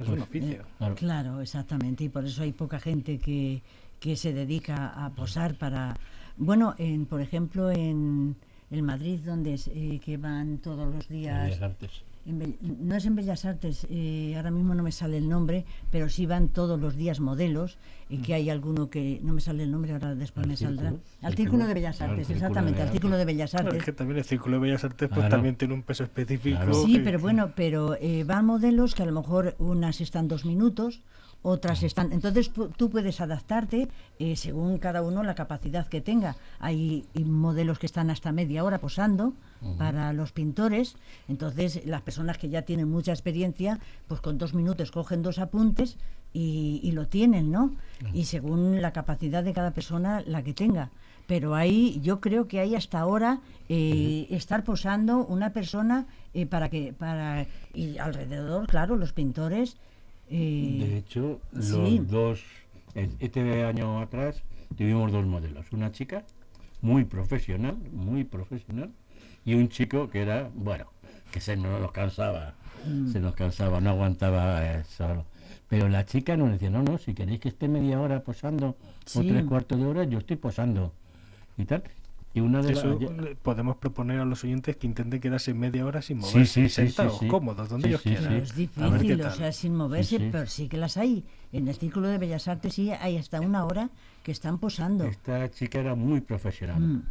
es 0.00 0.08
un 0.08 0.14
Pues, 0.14 0.22
oficio. 0.22 0.62
Eh, 0.62 0.64
Claro. 0.78 0.94
Claro, 0.94 1.40
exactamente. 1.40 2.04
Y 2.04 2.08
por 2.08 2.24
eso 2.24 2.42
hay 2.42 2.52
poca 2.52 2.78
gente 2.78 3.18
que, 3.18 3.62
que 4.00 4.16
se 4.16 4.32
dedica 4.32 4.88
a 5.04 5.10
posar 5.10 5.54
para... 5.56 5.96
Bueno, 6.36 6.74
en, 6.78 7.04
por 7.06 7.20
ejemplo, 7.20 7.70
en, 7.72 8.36
en 8.70 8.84
Madrid, 8.84 9.18
donde 9.24 9.54
es, 9.54 9.66
eh, 9.68 10.00
que 10.04 10.16
van 10.18 10.58
todos 10.58 10.94
los 10.94 11.08
días... 11.08 11.46
Bellas 11.46 11.62
Artes. 11.62 11.90
En 12.28 12.38
Bell- 12.38 12.56
no 12.60 12.94
es 12.94 13.06
en 13.06 13.16
Bellas 13.16 13.44
Artes, 13.44 13.86
eh, 13.90 14.34
ahora 14.36 14.50
mismo 14.50 14.74
no 14.74 14.82
me 14.82 14.92
sale 14.92 15.16
el 15.16 15.28
nombre, 15.28 15.64
pero 15.90 16.08
sí 16.08 16.26
van 16.26 16.48
todos 16.48 16.78
los 16.78 16.94
días 16.96 17.20
modelos 17.20 17.78
y 18.10 18.18
que 18.18 18.34
hay 18.34 18.50
alguno 18.50 18.90
que 18.90 19.20
no 19.22 19.32
me 19.32 19.40
sale 19.40 19.62
el 19.64 19.70
nombre, 19.70 19.92
ahora 19.92 20.14
después 20.14 20.46
me 20.46 20.56
saldrá. 20.56 20.90
círculo, 20.90 21.02
Al 21.22 21.34
círculo, 21.34 21.66
de 21.66 21.74
Bellas 21.74 22.00
Artes, 22.00 22.30
exactamente, 22.30 22.80
al 22.82 22.88
Bellas 22.88 22.92
Círculo 22.92 23.16
de 23.16 23.22
Artes. 23.22 23.34
Bellas 23.34 23.50
Claro, 23.50 23.66
Artes. 23.68 23.78
es 23.80 23.84
que 23.84 23.92
también 23.92 24.18
el 24.18 24.24
Círculo 24.24 24.56
de 24.56 24.60
Bellas 24.60 24.84
Artes 24.84 25.08
pues 25.08 25.18
Claro. 25.20 25.30
también 25.30 25.56
tiene 25.56 25.74
un 25.74 25.82
peso 25.82 26.04
específico. 26.04 26.56
Claro. 26.56 26.74
Sí, 26.74 26.92
que- 26.94 27.00
pero 27.00 27.18
bueno, 27.18 27.52
pero 27.56 27.96
eh, 28.00 28.24
van 28.24 28.44
modelos 28.44 28.94
que 28.94 29.02
a 29.02 29.06
lo 29.06 29.12
mejor 29.12 29.54
unas 29.58 30.00
están 30.00 30.28
dos 30.28 30.44
minutos, 30.44 31.02
otras 31.42 31.82
están. 31.82 32.12
Entonces 32.12 32.50
tú 32.76 32.90
puedes 32.90 33.20
adaptarte 33.20 33.88
eh, 34.18 34.36
según 34.36 34.78
cada 34.78 35.02
uno 35.02 35.22
la 35.22 35.34
capacidad 35.34 35.86
que 35.86 36.00
tenga. 36.00 36.36
Hay 36.58 37.06
modelos 37.14 37.78
que 37.78 37.86
están 37.86 38.10
hasta 38.10 38.32
media 38.32 38.64
hora 38.64 38.78
posando 38.78 39.32
para 39.76 40.12
los 40.12 40.32
pintores. 40.32 40.96
Entonces 41.28 41.84
las 41.86 42.02
personas 42.02 42.38
que 42.38 42.48
ya 42.48 42.62
tienen 42.62 42.90
mucha 42.90 43.12
experiencia, 43.12 43.80
pues 44.06 44.20
con 44.20 44.38
dos 44.38 44.54
minutos 44.54 44.90
cogen 44.90 45.22
dos 45.22 45.38
apuntes 45.38 45.96
y, 46.32 46.80
y 46.82 46.92
lo 46.92 47.06
tienen, 47.06 47.50
¿no? 47.50 47.74
Y 48.12 48.24
según 48.24 48.82
la 48.82 48.92
capacidad 48.92 49.42
de 49.42 49.52
cada 49.52 49.72
persona, 49.72 50.22
la 50.26 50.42
que 50.42 50.54
tenga. 50.54 50.90
Pero 51.28 51.54
ahí 51.54 52.00
yo 52.02 52.20
creo 52.20 52.48
que 52.48 52.58
hay 52.58 52.74
hasta 52.74 53.00
ahora 53.00 53.40
eh, 53.68 54.26
estar 54.30 54.64
posando 54.64 55.26
una 55.26 55.52
persona 55.52 56.06
eh, 56.32 56.46
para 56.46 56.70
que 56.70 56.94
para 56.94 57.46
y 57.74 57.98
alrededor, 57.98 58.66
claro, 58.66 58.96
los 58.96 59.12
pintores. 59.12 59.76
Eh, 60.30 60.76
De 60.80 60.98
hecho, 60.98 61.40
los 61.52 61.64
sí. 61.66 62.00
dos, 62.06 62.42
este 62.94 63.64
año 63.64 64.00
atrás, 64.00 64.42
tuvimos 64.76 65.12
dos 65.12 65.26
modelos. 65.26 65.66
Una 65.72 65.92
chica 65.92 66.24
muy 66.80 67.04
profesional, 67.04 67.76
muy 67.92 68.24
profesional, 68.24 68.90
y 69.44 69.54
un 69.54 69.68
chico 69.68 70.10
que 70.10 70.22
era, 70.22 70.50
bueno, 70.54 70.86
que 71.32 71.40
se 71.40 71.56
nos 71.56 71.90
cansaba, 71.92 72.54
Mm. 72.86 73.10
se 73.10 73.18
nos 73.20 73.34
cansaba, 73.34 73.80
no 73.80 73.90
aguantaba 73.90 74.84
solo. 74.84 75.24
Pero 75.68 75.88
la 75.88 76.06
chica 76.06 76.36
nos 76.36 76.52
decía, 76.52 76.70
no, 76.70 76.82
no, 76.82 76.96
si 76.98 77.12
queréis 77.12 77.40
que 77.40 77.48
esté 77.48 77.66
media 77.68 78.00
hora 78.00 78.22
posando 78.22 78.76
o 79.14 79.20
tres 79.20 79.44
cuartos 79.46 79.78
de 79.78 79.84
hora, 79.86 80.04
yo 80.04 80.18
estoy 80.18 80.36
posando. 80.36 80.92
Y 81.56 81.64
tal. 81.64 81.82
Y 82.38 82.40
una 82.40 82.62
de 82.62 82.72
Eso 82.72 82.96
podemos 83.42 83.78
proponer 83.78 84.20
a 84.20 84.24
los 84.24 84.44
oyentes 84.44 84.76
que 84.76 84.86
intenten 84.86 85.20
quedarse 85.20 85.54
media 85.54 85.84
hora 85.84 86.02
sin 86.02 86.18
moverse, 86.18 86.46
sí, 86.46 86.68
sí, 86.68 86.68
sentados, 86.68 87.14
sí, 87.14 87.24
sí. 87.24 87.28
cómodos, 87.28 87.68
donde 87.68 87.88
Sí, 87.88 87.88
ellos 87.88 88.02
sí, 88.02 88.10
quieran. 88.10 88.32
Es 88.34 88.54
difícil, 88.54 89.22
o 89.22 89.30
sea, 89.32 89.50
sin 89.50 89.74
moverse, 89.74 90.18
sí. 90.18 90.28
pero 90.30 90.46
sí 90.46 90.68
que 90.68 90.76
las 90.76 90.96
hay. 90.96 91.24
En 91.52 91.66
el 91.66 91.74
Círculo 91.74 92.06
de 92.06 92.18
Bellas 92.18 92.46
Artes 92.46 92.74
sí 92.74 92.92
hay 92.92 93.16
hasta 93.16 93.40
una 93.40 93.64
hora 93.64 93.90
que 94.22 94.30
están 94.30 94.58
posando. 94.58 95.04
Esta 95.04 95.50
chica 95.50 95.80
era 95.80 95.96
muy 95.96 96.20
profesional. 96.20 96.80
Mm. 96.80 97.02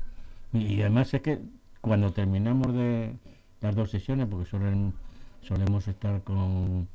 Y 0.54 0.80
además 0.80 1.14
es 1.14 1.22
que 1.22 1.40
cuando 1.82 2.14
terminamos 2.14 2.74
de 2.74 3.12
las 3.60 3.76
dos 3.76 3.92
sesiones, 3.92 4.28
porque 4.30 4.50
suelen, 4.50 4.94
solemos 5.42 5.90
estar 5.90 6.24
con... 6.24 6.88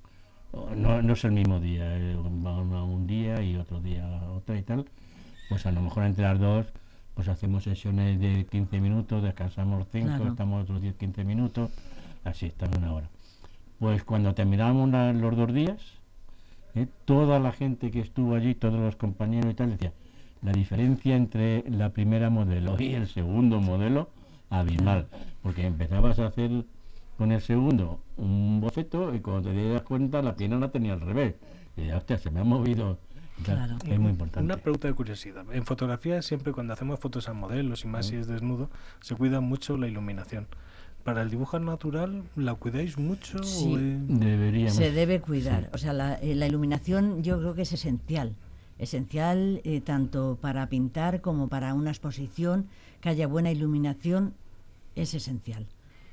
No, 0.74 1.02
no 1.02 1.12
es 1.12 1.24
el 1.24 1.32
mismo 1.32 1.60
día, 1.60 1.98
eh, 1.98 2.16
va 2.16 2.56
una 2.56 2.82
un 2.82 3.06
día 3.06 3.42
y 3.42 3.56
otro 3.56 3.78
día 3.80 4.06
otra 4.34 4.56
y 4.56 4.62
tal, 4.62 4.86
pues 5.50 5.66
a 5.66 5.70
lo 5.72 5.82
mejor 5.82 6.04
entre 6.04 6.24
las 6.24 6.38
dos 6.38 6.66
pues 7.14 7.28
hacemos 7.28 7.64
sesiones 7.64 8.18
de 8.20 8.46
15 8.50 8.80
minutos, 8.80 9.22
descansamos 9.22 9.86
5, 9.92 10.06
Claro. 10.06 10.28
estamos 10.30 10.62
otros 10.62 10.80
10, 10.80 10.94
15 10.96 11.24
minutos, 11.24 11.70
así 12.24 12.46
estamos 12.46 12.78
una 12.78 12.92
hora. 12.92 13.08
Pues 13.78 14.04
cuando 14.04 14.34
terminamos 14.34 14.88
los 15.16 15.36
dos 15.36 15.52
días, 15.52 15.80
¿eh? 16.74 16.86
toda 17.04 17.38
la 17.38 17.52
gente 17.52 17.90
que 17.90 18.00
estuvo 18.00 18.34
allí, 18.34 18.54
todos 18.54 18.78
los 18.80 18.96
compañeros 18.96 19.50
y 19.50 19.54
tal, 19.54 19.70
decía, 19.70 19.92
la 20.42 20.52
diferencia 20.52 21.16
entre 21.16 21.64
la 21.70 21.90
primera 21.90 22.30
modelo 22.30 22.80
y 22.80 22.94
el 22.94 23.06
segundo 23.08 23.60
modelo, 23.60 24.08
abismal, 24.50 25.06
porque 25.42 25.66
empezabas 25.66 26.18
a 26.18 26.26
hacer 26.26 26.64
con 27.16 27.32
el 27.32 27.40
segundo 27.40 28.00
un 28.16 28.60
boceto 28.60 29.14
y 29.14 29.20
cuando 29.20 29.50
te 29.50 29.68
das 29.68 29.82
cuenta 29.82 30.22
la 30.22 30.34
pierna 30.34 30.58
la 30.58 30.70
tenía 30.70 30.94
al 30.94 31.00
revés. 31.00 31.34
Y 31.76 31.86
ya, 31.86 31.96
hostia, 31.96 32.18
se 32.18 32.30
me 32.30 32.40
ha 32.40 32.44
movido. 32.44 32.98
Claro. 33.42 33.76
Es 33.86 33.98
muy 33.98 34.10
importante. 34.10 34.44
Una 34.44 34.56
pregunta 34.56 34.88
de 34.88 34.94
curiosidad. 34.94 35.44
En 35.52 35.64
fotografía, 35.64 36.22
siempre 36.22 36.52
cuando 36.52 36.72
hacemos 36.72 36.98
fotos 37.00 37.28
a 37.28 37.32
modelos 37.32 37.84
y 37.84 37.88
más 37.88 38.06
si 38.06 38.16
es 38.16 38.26
desnudo, 38.26 38.70
se 39.00 39.14
cuida 39.14 39.40
mucho 39.40 39.76
la 39.76 39.88
iluminación. 39.88 40.46
¿Para 41.04 41.22
el 41.22 41.30
dibujo 41.30 41.58
natural 41.58 42.22
la 42.36 42.54
cuidáis 42.54 42.96
mucho? 42.96 43.42
Sí, 43.42 43.74
deberíamos. 44.08 44.74
Se 44.74 44.92
debe 44.92 45.20
cuidar. 45.20 45.68
O 45.72 45.78
sea, 45.78 45.92
la, 45.92 46.14
eh, 46.14 46.34
la, 46.36 46.46
iluminación 46.46 47.24
yo 47.24 47.38
creo 47.38 47.54
que 47.54 47.62
es 47.62 47.72
esencial. 47.72 48.36
Esencial 48.78 49.60
eh, 49.64 49.80
tanto 49.80 50.38
para 50.40 50.68
pintar 50.68 51.20
como 51.20 51.48
para 51.48 51.74
una 51.74 51.90
exposición. 51.90 52.68
Que 53.00 53.08
haya 53.08 53.26
buena 53.26 53.50
iluminación 53.50 54.34
es 54.94 55.14
esencial. 55.14 55.66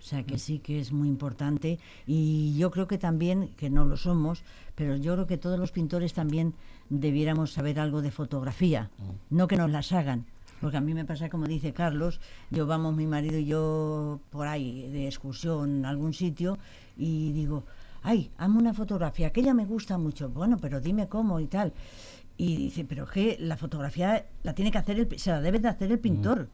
O 0.10 0.12
sea 0.12 0.24
que 0.24 0.40
sí 0.40 0.58
que 0.58 0.80
es 0.80 0.92
muy 0.92 1.08
importante 1.08 1.78
y 2.08 2.58
yo 2.58 2.72
creo 2.72 2.88
que 2.88 2.98
también, 2.98 3.50
que 3.58 3.70
no 3.70 3.86
lo 3.86 3.96
somos, 3.96 4.42
pero 4.74 4.96
yo 4.96 5.14
creo 5.14 5.28
que 5.28 5.38
todos 5.38 5.60
los 5.60 5.72
pintores 5.72 6.14
también 6.14 6.56
debiéramos 6.90 7.54
saber 7.54 7.80
algo 7.80 8.02
de 8.02 8.10
fotografía, 8.10 8.90
no 9.30 9.48
que 9.48 9.56
nos 9.56 9.70
las 9.70 9.92
hagan. 9.92 10.26
Porque 10.62 10.78
a 10.78 10.82
mí 10.82 10.96
me 10.96 11.06
pasa, 11.06 11.30
como 11.30 11.46
dice 11.46 11.74
Carlos, 11.74 12.20
yo 12.50 12.66
vamos 12.66 12.96
mi 12.96 13.06
marido 13.06 13.38
y 13.38 13.46
yo 13.46 14.20
por 14.32 14.48
ahí 14.48 14.90
de 14.90 15.06
excursión 15.06 15.86
a 15.86 15.90
algún 15.90 16.16
sitio 16.16 16.58
y 16.98 17.32
digo, 17.34 17.66
ay, 18.02 18.32
amo 18.40 18.60
una 18.60 18.74
fotografía, 18.74 19.28
aquella 19.28 19.54
me 19.54 19.66
gusta 19.66 20.00
mucho, 20.00 20.28
bueno, 20.30 20.58
pero 20.60 20.82
dime 20.82 21.08
cómo 21.08 21.40
y 21.40 21.46
tal. 21.46 21.72
Y 22.36 22.58
dice, 22.58 22.84
pero 22.84 23.04
es 23.04 23.12
que 23.12 23.38
la 23.40 23.58
fotografía 23.58 24.26
la 24.42 24.56
tiene 24.56 24.72
que 24.72 24.80
hacer, 24.80 24.98
el, 24.98 25.20
se 25.20 25.30
la 25.30 25.40
debe 25.40 25.60
de 25.60 25.68
hacer 25.68 25.92
el 25.92 26.00
pintor 26.00 26.50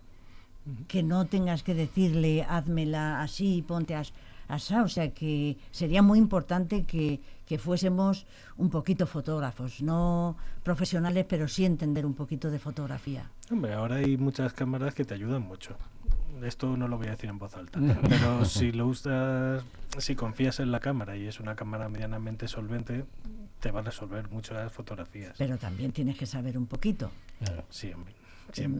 que 0.87 1.03
no 1.03 1.25
tengas 1.25 1.63
que 1.63 1.73
decirle 1.73 2.43
házmela 2.43 3.21
así, 3.21 3.63
ponte 3.67 3.95
así. 3.95 4.11
O 4.47 4.87
sea 4.89 5.11
que 5.11 5.57
sería 5.71 6.01
muy 6.01 6.19
importante 6.19 6.83
que, 6.83 7.19
que, 7.47 7.57
fuésemos 7.57 8.27
un 8.57 8.69
poquito 8.69 9.07
fotógrafos, 9.07 9.81
no 9.81 10.37
profesionales, 10.63 11.25
pero 11.27 11.47
sí 11.47 11.65
entender 11.65 12.05
un 12.05 12.13
poquito 12.13 12.51
de 12.51 12.59
fotografía. 12.59 13.31
Hombre, 13.49 13.73
ahora 13.73 13.95
hay 13.95 14.17
muchas 14.17 14.53
cámaras 14.53 14.93
que 14.93 15.03
te 15.03 15.15
ayudan 15.15 15.41
mucho. 15.41 15.75
Esto 16.43 16.77
no 16.77 16.87
lo 16.87 16.97
voy 16.97 17.07
a 17.07 17.11
decir 17.11 17.29
en 17.29 17.39
voz 17.39 17.55
alta, 17.55 17.79
pero 18.09 18.45
si 18.45 18.71
lo 18.71 18.87
usas, 18.87 19.63
si 19.97 20.15
confías 20.15 20.59
en 20.59 20.71
la 20.71 20.79
cámara 20.79 21.17
y 21.17 21.25
es 21.25 21.39
una 21.39 21.55
cámara 21.55 21.89
medianamente 21.89 22.47
solvente, 22.47 23.05
te 23.59 23.71
va 23.71 23.79
a 23.79 23.83
resolver 23.83 24.29
mucho 24.29 24.53
las 24.53 24.71
fotografías. 24.71 25.33
Pero 25.37 25.57
también 25.57 25.91
tienes 25.91 26.17
que 26.17 26.25
saber 26.25 26.57
un 26.57 26.67
poquito. 26.67 27.09
Claro, 27.39 27.63
sí, 27.69 27.91
hombre. 27.91 28.13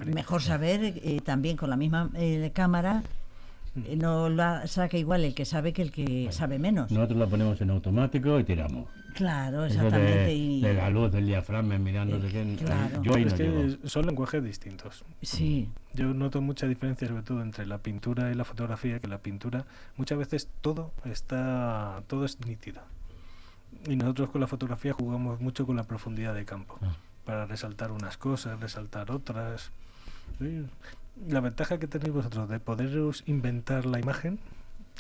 Mejor 0.06 0.42
saber 0.42 0.82
eh, 0.84 1.20
también 1.24 1.58
con 1.58 1.70
la 1.70 1.76
misma 1.76 2.10
eh, 2.16 2.52
cámara 2.54 3.04
eh, 3.84 3.98
no 3.98 4.30
la 4.30 4.68
saca 4.68 4.98
igual 4.98 5.26
el 5.26 5.34
que 5.34 5.44
sabe 5.44 5.74
que 5.74 5.82
el 5.82 5.92
que 5.92 6.30
sabe 6.32 6.60
menos. 6.60 6.92
Nosotros 6.92 7.20
la 7.20 7.28
ponemos 7.28 7.60
en 7.60 7.70
automático 7.72 8.40
y 8.40 8.44
tiramos. 8.46 8.88
Claro, 9.14 9.66
exactamente. 9.66 10.28
de, 10.28 10.74
la 10.74 10.90
luz 10.90 11.12
del 11.12 11.26
diafragma 11.26 11.78
mirando 11.78 12.20
Yo 13.02 13.16
es 13.16 13.34
que 13.34 13.78
son 13.86 14.06
lenguajes 14.06 14.44
distintos. 14.44 15.04
Sí. 15.22 15.70
Yo 15.94 16.14
noto 16.14 16.42
mucha 16.42 16.68
diferencia 16.68 17.08
sobre 17.08 17.24
todo 17.24 17.42
entre 17.42 17.66
la 17.66 17.78
pintura 17.78 18.32
y 18.32 18.36
la 18.36 18.44
fotografía, 18.44 19.00
que 19.00 19.08
la 19.08 19.20
pintura 19.20 19.66
muchas 19.96 20.18
veces 20.18 20.50
todo 20.62 20.92
está 21.06 22.04
todo 22.08 22.26
es 22.26 22.46
nítido. 22.46 22.82
Y 23.88 23.96
nosotros 23.96 24.30
con 24.30 24.42
la 24.42 24.48
fotografía 24.48 24.94
jugamos 24.94 25.42
mucho 25.42 25.66
con 25.66 25.76
la 25.76 25.84
profundidad 25.84 26.34
de 26.34 26.46
campo. 26.46 26.78
Ah 26.82 26.96
para 27.26 27.46
resaltar 27.46 27.92
unas 27.92 28.18
cosas, 28.18 28.60
resaltar 28.60 29.12
otras. 29.12 29.72
La 31.28 31.40
ventaja 31.40 31.80
que 31.80 31.88
tenéis 31.88 32.14
vosotros 32.14 32.50
de 32.50 32.60
poderos 32.60 33.24
inventar 33.26 33.86
la 33.86 34.00
imagen 34.00 34.40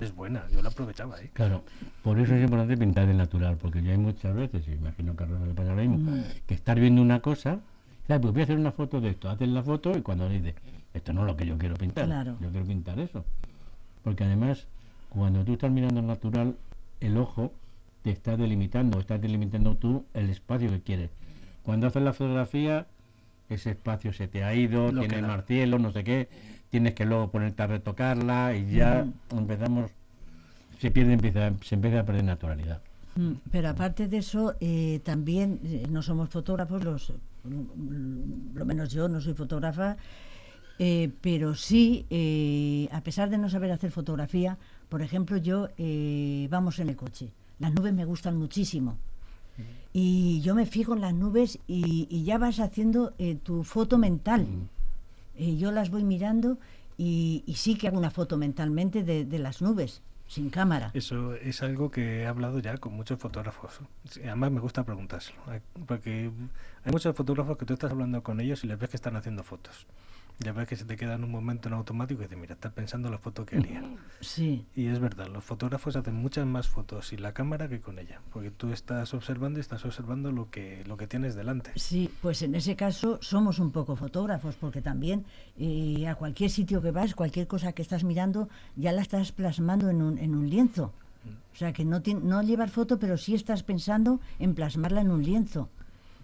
es 0.01 0.13
buena, 0.15 0.45
yo 0.51 0.61
la 0.61 0.69
aprovechaba. 0.69 1.21
¿eh? 1.21 1.29
Claro, 1.33 1.63
por 2.03 2.19
eso 2.19 2.35
es 2.35 2.43
importante 2.43 2.77
pintar 2.77 3.07
el 3.07 3.17
natural, 3.17 3.57
porque 3.57 3.81
yo 3.81 3.91
hay 3.91 3.97
muchas 3.97 4.35
veces, 4.35 4.67
y 4.67 4.73
imagino 4.73 5.15
que 5.15 5.23
a 5.23 5.27
le 5.27 5.53
pasa 5.53 5.69
lo 5.69 5.75
mismo, 5.75 6.11
mm. 6.11 6.23
que 6.45 6.53
estar 6.53 6.79
viendo 6.79 7.01
una 7.01 7.21
cosa, 7.21 7.59
pues 8.07 8.21
voy 8.21 8.41
a 8.41 8.43
hacer 8.43 8.57
una 8.57 8.71
foto 8.71 8.99
de 8.99 9.09
esto, 9.09 9.29
haces 9.29 9.47
la 9.47 9.63
foto 9.63 9.97
y 9.97 10.01
cuando 10.01 10.27
dices, 10.27 10.55
esto 10.93 11.13
no 11.13 11.21
es 11.21 11.27
lo 11.27 11.37
que 11.37 11.45
yo 11.45 11.57
quiero 11.57 11.75
pintar, 11.75 12.35
yo 12.39 12.49
quiero 12.49 12.65
pintar 12.65 12.99
eso. 12.99 13.23
Porque 14.03 14.23
además, 14.23 14.67
cuando 15.09 15.43
tú 15.43 15.53
estás 15.53 15.71
mirando 15.71 16.01
el 16.01 16.07
natural, 16.07 16.55
el 16.99 17.17
ojo 17.17 17.51
te 18.03 18.11
está 18.11 18.37
delimitando, 18.37 18.99
estás 18.99 19.21
delimitando 19.21 19.75
tú 19.75 20.05
el 20.13 20.29
espacio 20.29 20.69
que 20.69 20.81
quieres. 20.81 21.09
Cuando 21.65 21.87
haces 21.87 22.03
la 22.03 22.13
fotografía, 22.13 22.85
ese 23.49 23.71
espacio 23.71 24.13
se 24.13 24.27
te 24.27 24.43
ha 24.43 24.53
ido, 24.53 24.91
tiene 24.91 25.21
más 25.23 25.45
cielo, 25.45 25.79
no 25.79 25.91
sé 25.91 26.03
qué, 26.03 26.29
tienes 26.69 26.93
que 26.93 27.05
luego 27.05 27.31
ponerte 27.31 27.63
a 27.63 27.67
retocarla 27.67 28.55
y 28.55 28.71
ya 28.71 29.07
empezamos, 29.31 29.89
se 30.79 30.91
pierde, 30.91 31.13
empieza, 31.13 31.51
se 31.63 31.75
empieza 31.75 32.01
a 32.01 32.05
perder 32.05 32.23
naturalidad. 32.23 32.81
Mm, 33.15 33.31
pero 33.51 33.69
aparte 33.69 34.07
de 34.07 34.17
eso, 34.17 34.55
eh, 34.59 35.01
también 35.03 35.59
eh, 35.63 35.87
no 35.89 36.03
somos 36.03 36.29
fotógrafos, 36.29 36.83
los, 36.83 37.13
lo 37.43 38.65
menos 38.65 38.91
yo 38.91 39.07
no 39.07 39.19
soy 39.19 39.33
fotógrafa, 39.33 39.97
eh, 40.77 41.11
pero 41.21 41.55
sí, 41.55 42.05
a 42.91 43.01
pesar 43.01 43.31
de 43.31 43.39
no 43.39 43.49
saber 43.49 43.71
hacer 43.71 43.89
fotografía, 43.89 44.57
por 44.87 45.01
ejemplo, 45.01 45.37
yo 45.37 45.69
vamos 46.49 46.77
en 46.77 46.89
el 46.89 46.95
coche. 46.95 47.31
Las 47.57 47.73
nubes 47.73 47.93
me 47.93 48.05
gustan 48.05 48.37
muchísimo 48.37 48.97
y 49.93 50.41
yo 50.41 50.55
me 50.55 50.65
fijo 50.65 50.93
en 50.93 51.01
las 51.01 51.13
nubes 51.13 51.59
y, 51.67 52.23
ya 52.23 52.37
vas 52.37 52.59
haciendo 52.59 53.13
eh, 53.17 53.35
tu 53.41 53.63
foto 53.63 53.97
mental. 53.97 54.45
Eh, 55.37 55.55
yo 55.57 55.71
las 55.71 55.89
voy 55.89 56.03
mirando 56.03 56.57
y, 56.97 57.43
sí 57.55 57.75
que 57.75 57.87
hago 57.87 57.97
una 57.97 58.11
foto 58.11 58.37
mentalmente 58.37 59.03
de, 59.03 59.39
las 59.39 59.61
nubes, 59.61 60.01
sin 60.27 60.49
cámara. 60.49 60.91
Eso 60.93 61.35
es 61.35 61.61
algo 61.61 61.91
que 61.91 62.21
he 62.21 62.27
hablado 62.27 62.59
ya 62.59 62.77
con 62.77 62.93
muchos 62.93 63.19
fotógrafos. 63.19 63.79
Además 64.17 64.51
me 64.51 64.59
gusta 64.59 64.83
preguntárselo, 64.83 65.39
porque 65.85 66.31
hay 66.83 66.91
muchos 66.91 67.15
fotógrafos 67.15 67.57
que 67.57 67.65
tú 67.65 67.73
estás 67.73 67.91
hablando 67.91 68.21
con 68.21 68.39
ellos 68.41 68.63
y 68.63 68.67
les 68.67 68.77
ves 68.77 68.89
que 68.89 68.97
están 68.97 69.15
haciendo 69.15 69.43
fotos 69.43 69.85
ya 70.39 70.51
ves 70.51 70.67
que 70.67 70.75
se 70.75 70.85
te 70.85 70.97
queda 70.97 71.15
en 71.15 71.23
un 71.23 71.31
momento 71.31 71.69
en 71.69 71.73
automático 71.73 72.21
y 72.21 72.25
dices, 72.25 72.37
mira, 72.37 72.55
estás 72.55 72.73
pensando 72.73 73.09
la 73.09 73.17
foto 73.17 73.45
que 73.45 73.57
haría. 73.57 73.83
Sí. 74.19 74.65
Y 74.75 74.87
es 74.87 74.99
verdad, 74.99 75.27
los 75.27 75.43
fotógrafos 75.43 75.95
hacen 75.95 76.15
muchas 76.15 76.45
más 76.45 76.67
fotos 76.67 77.07
sin 77.07 77.21
la 77.21 77.33
cámara 77.33 77.69
que 77.69 77.79
con 77.79 77.99
ella, 77.99 78.21
porque 78.33 78.51
tú 78.51 78.71
estás 78.71 79.13
observando 79.13 79.59
y 79.59 79.61
estás 79.61 79.85
observando 79.85 80.31
lo 80.31 80.49
que, 80.49 80.83
lo 80.85 80.97
que 80.97 81.07
tienes 81.07 81.35
delante. 81.35 81.71
Sí, 81.75 82.09
pues 82.21 82.41
en 82.41 82.55
ese 82.55 82.75
caso 82.75 83.19
somos 83.21 83.59
un 83.59 83.71
poco 83.71 83.95
fotógrafos, 83.95 84.55
porque 84.55 84.81
también 84.81 85.25
eh, 85.57 86.07
a 86.07 86.15
cualquier 86.15 86.49
sitio 86.49 86.81
que 86.81 86.91
vas, 86.91 87.15
cualquier 87.15 87.47
cosa 87.47 87.71
que 87.71 87.81
estás 87.81 88.03
mirando, 88.03 88.49
ya 88.75 88.91
la 88.91 89.01
estás 89.01 89.31
plasmando 89.31 89.89
en 89.89 90.01
un, 90.01 90.17
en 90.17 90.35
un 90.35 90.49
lienzo. 90.49 90.93
O 91.53 91.57
sea, 91.57 91.71
que 91.71 91.85
no, 91.85 92.01
no 92.21 92.43
llevar 92.43 92.69
foto, 92.69 92.99
pero 92.99 93.17
sí 93.17 93.33
estás 93.33 93.63
pensando 93.63 94.19
en 94.39 94.53
plasmarla 94.53 95.01
en 95.01 95.09
un 95.09 95.23
lienzo. 95.23 95.69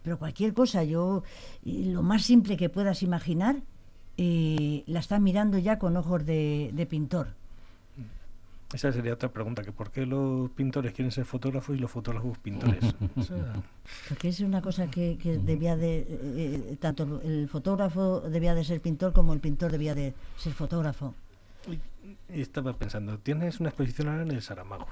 Pero 0.03 0.19
cualquier 0.19 0.53
cosa, 0.53 0.83
yo, 0.83 1.23
lo 1.63 2.03
más 2.03 2.23
simple 2.23 2.57
que 2.57 2.69
puedas 2.69 3.01
imaginar, 3.03 3.61
y 4.17 4.83
la 4.87 4.99
está 4.99 5.19
mirando 5.19 5.57
ya 5.57 5.79
con 5.79 5.97
ojos 5.97 6.25
de, 6.25 6.87
pintor. 6.89 7.29
Esa 8.73 8.91
sería 8.93 9.13
otra 9.13 9.29
pregunta, 9.29 9.63
que 9.63 9.71
por 9.73 9.91
qué 9.91 10.05
los 10.05 10.49
pintores 10.51 10.93
quieren 10.93 11.11
ser 11.11 11.25
fotógrafos 11.25 11.75
y 11.75 11.79
los 11.79 11.91
fotógrafos 11.91 12.37
pintores. 12.37 12.79
Porque 14.07 14.29
es 14.29 14.39
una 14.39 14.61
cosa 14.61 14.89
que, 14.89 15.17
debía 15.43 15.75
de, 15.75 15.99
eh, 15.99 16.07
eh, 16.07 16.77
tanto 16.79 17.21
el 17.23 17.49
fotógrafo 17.49 18.21
debía 18.21 18.55
de 18.55 18.63
ser 18.63 18.79
pintor 18.79 19.11
como 19.11 19.33
el 19.33 19.41
pintor 19.41 19.71
debía 19.71 19.93
de 19.93 20.13
ser 20.37 20.53
fotógrafo. 20.53 21.13
Estaba 22.29 22.73
pensando, 22.73 23.17
tienes 23.19 23.59
una 23.59 23.69
exposición 23.69 24.07
ahora 24.07 24.23
en 24.23 24.31
el 24.31 24.41
Saramago, 24.41 24.87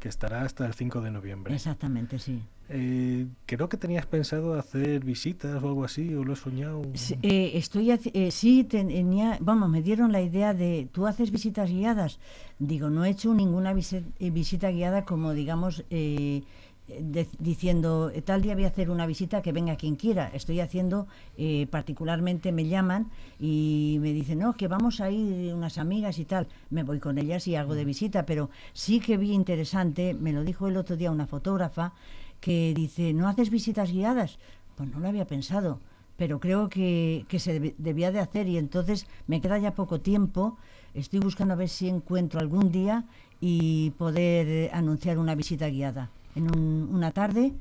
que 0.00 0.08
estará 0.08 0.42
hasta 0.42 0.66
el 0.66 0.74
5 0.74 1.00
de 1.00 1.10
noviembre. 1.10 1.54
Exactamente, 1.54 2.18
sí. 2.18 2.42
Eh, 2.68 3.26
creo 3.46 3.68
que 3.68 3.76
tenías 3.76 4.06
pensado 4.06 4.58
hacer 4.58 5.04
visitas 5.04 5.62
o 5.62 5.68
algo 5.68 5.84
así, 5.84 6.12
o 6.14 6.24
lo 6.24 6.32
he 6.32 6.36
soñado. 6.36 6.82
Sí, 6.94 7.16
eh, 7.22 7.52
estoy, 7.54 7.92
eh, 7.92 8.30
sí 8.32 8.64
tenía, 8.64 9.38
vamos, 9.40 9.68
me 9.68 9.82
dieron 9.82 10.10
la 10.10 10.20
idea 10.20 10.52
de, 10.52 10.88
¿tú 10.92 11.06
haces 11.06 11.30
visitas 11.30 11.70
guiadas? 11.70 12.18
Digo, 12.58 12.90
no 12.90 13.04
he 13.04 13.10
hecho 13.10 13.32
ninguna 13.34 13.72
eh, 13.72 14.30
visita 14.30 14.70
guiada 14.70 15.04
como, 15.04 15.32
digamos, 15.32 15.84
diciendo 17.38 18.12
tal 18.24 18.42
día 18.42 18.54
voy 18.54 18.64
a 18.64 18.68
hacer 18.68 18.90
una 18.90 19.06
visita 19.06 19.42
que 19.42 19.52
venga 19.52 19.76
quien 19.76 19.96
quiera. 19.96 20.30
Estoy 20.32 20.60
haciendo, 20.60 21.06
eh, 21.36 21.66
particularmente 21.70 22.52
me 22.52 22.66
llaman 22.66 23.10
y 23.40 23.98
me 24.00 24.12
dicen, 24.12 24.38
no, 24.38 24.54
que 24.54 24.68
vamos 24.68 25.00
a 25.00 25.10
ir 25.10 25.52
unas 25.54 25.78
amigas 25.78 26.18
y 26.18 26.24
tal. 26.24 26.46
Me 26.70 26.82
voy 26.82 26.98
con 27.00 27.18
ellas 27.18 27.46
y 27.48 27.56
hago 27.56 27.74
de 27.74 27.84
visita, 27.84 28.24
pero 28.26 28.50
sí 28.72 29.00
que 29.00 29.16
vi 29.16 29.32
interesante, 29.32 30.14
me 30.14 30.32
lo 30.32 30.44
dijo 30.44 30.68
el 30.68 30.76
otro 30.76 30.96
día 30.96 31.10
una 31.10 31.26
fotógrafa, 31.26 31.92
que 32.40 32.72
dice, 32.74 33.12
¿no 33.12 33.28
haces 33.28 33.50
visitas 33.50 33.90
guiadas? 33.90 34.38
Pues 34.76 34.90
no 34.90 35.00
lo 35.00 35.08
había 35.08 35.26
pensado. 35.26 35.80
pero 36.16 36.40
creo 36.40 36.68
que, 36.70 37.26
que 37.28 37.38
se 37.38 37.60
deb- 37.60 37.74
debía 37.76 38.10
de 38.10 38.20
hacer 38.20 38.48
y 38.48 38.56
entonces 38.56 39.06
me 39.26 39.40
queda 39.42 39.58
ya 39.58 39.72
poco 39.74 40.00
tiempo. 40.00 40.56
Estoy 40.94 41.20
buscando 41.20 41.52
a 41.52 41.58
ver 41.58 41.68
si 41.68 41.88
encuentro 41.88 42.40
algún 42.40 42.72
día 42.72 43.04
y 43.38 43.90
poder 43.98 44.46
eh, 44.48 44.70
anunciar 44.72 45.18
una 45.18 45.34
visita 45.34 45.68
guiada 45.68 46.08
en 46.36 46.44
un- 46.56 46.88
una 46.92 47.10
tarde. 47.10 47.52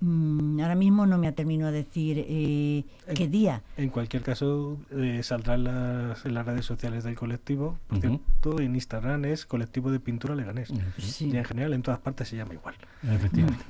Mm, 0.00 0.58
ahora 0.60 0.74
mismo 0.74 1.06
no 1.06 1.16
me 1.16 1.30
termino 1.30 1.68
a 1.68 1.70
decir 1.70 2.24
eh, 2.28 2.82
qué 3.14 3.28
día. 3.28 3.62
En 3.76 3.88
cualquier 3.88 4.22
caso, 4.24 4.76
eh, 4.90 5.20
saldrá 5.22 5.54
en 5.54 5.62
las, 5.64 6.26
en 6.26 6.34
las 6.34 6.44
redes 6.44 6.64
sociales 6.66 7.04
del 7.04 7.14
colectivo. 7.14 7.78
Por 7.86 8.00
cierto, 8.00 8.58
en 8.60 8.74
Instagram 8.74 9.24
es 9.26 9.46
Colectivo 9.46 9.92
de 9.92 10.00
Pintura 10.00 10.34
Leganés. 10.34 10.72
Sí. 10.98 11.30
Y 11.32 11.36
en 11.36 11.44
general 11.44 11.72
en 11.72 11.82
todas 11.82 12.00
partes 12.00 12.26
se 12.28 12.36
llama 12.36 12.54
igual. 12.54 12.74
Efectivamente. 13.08 13.64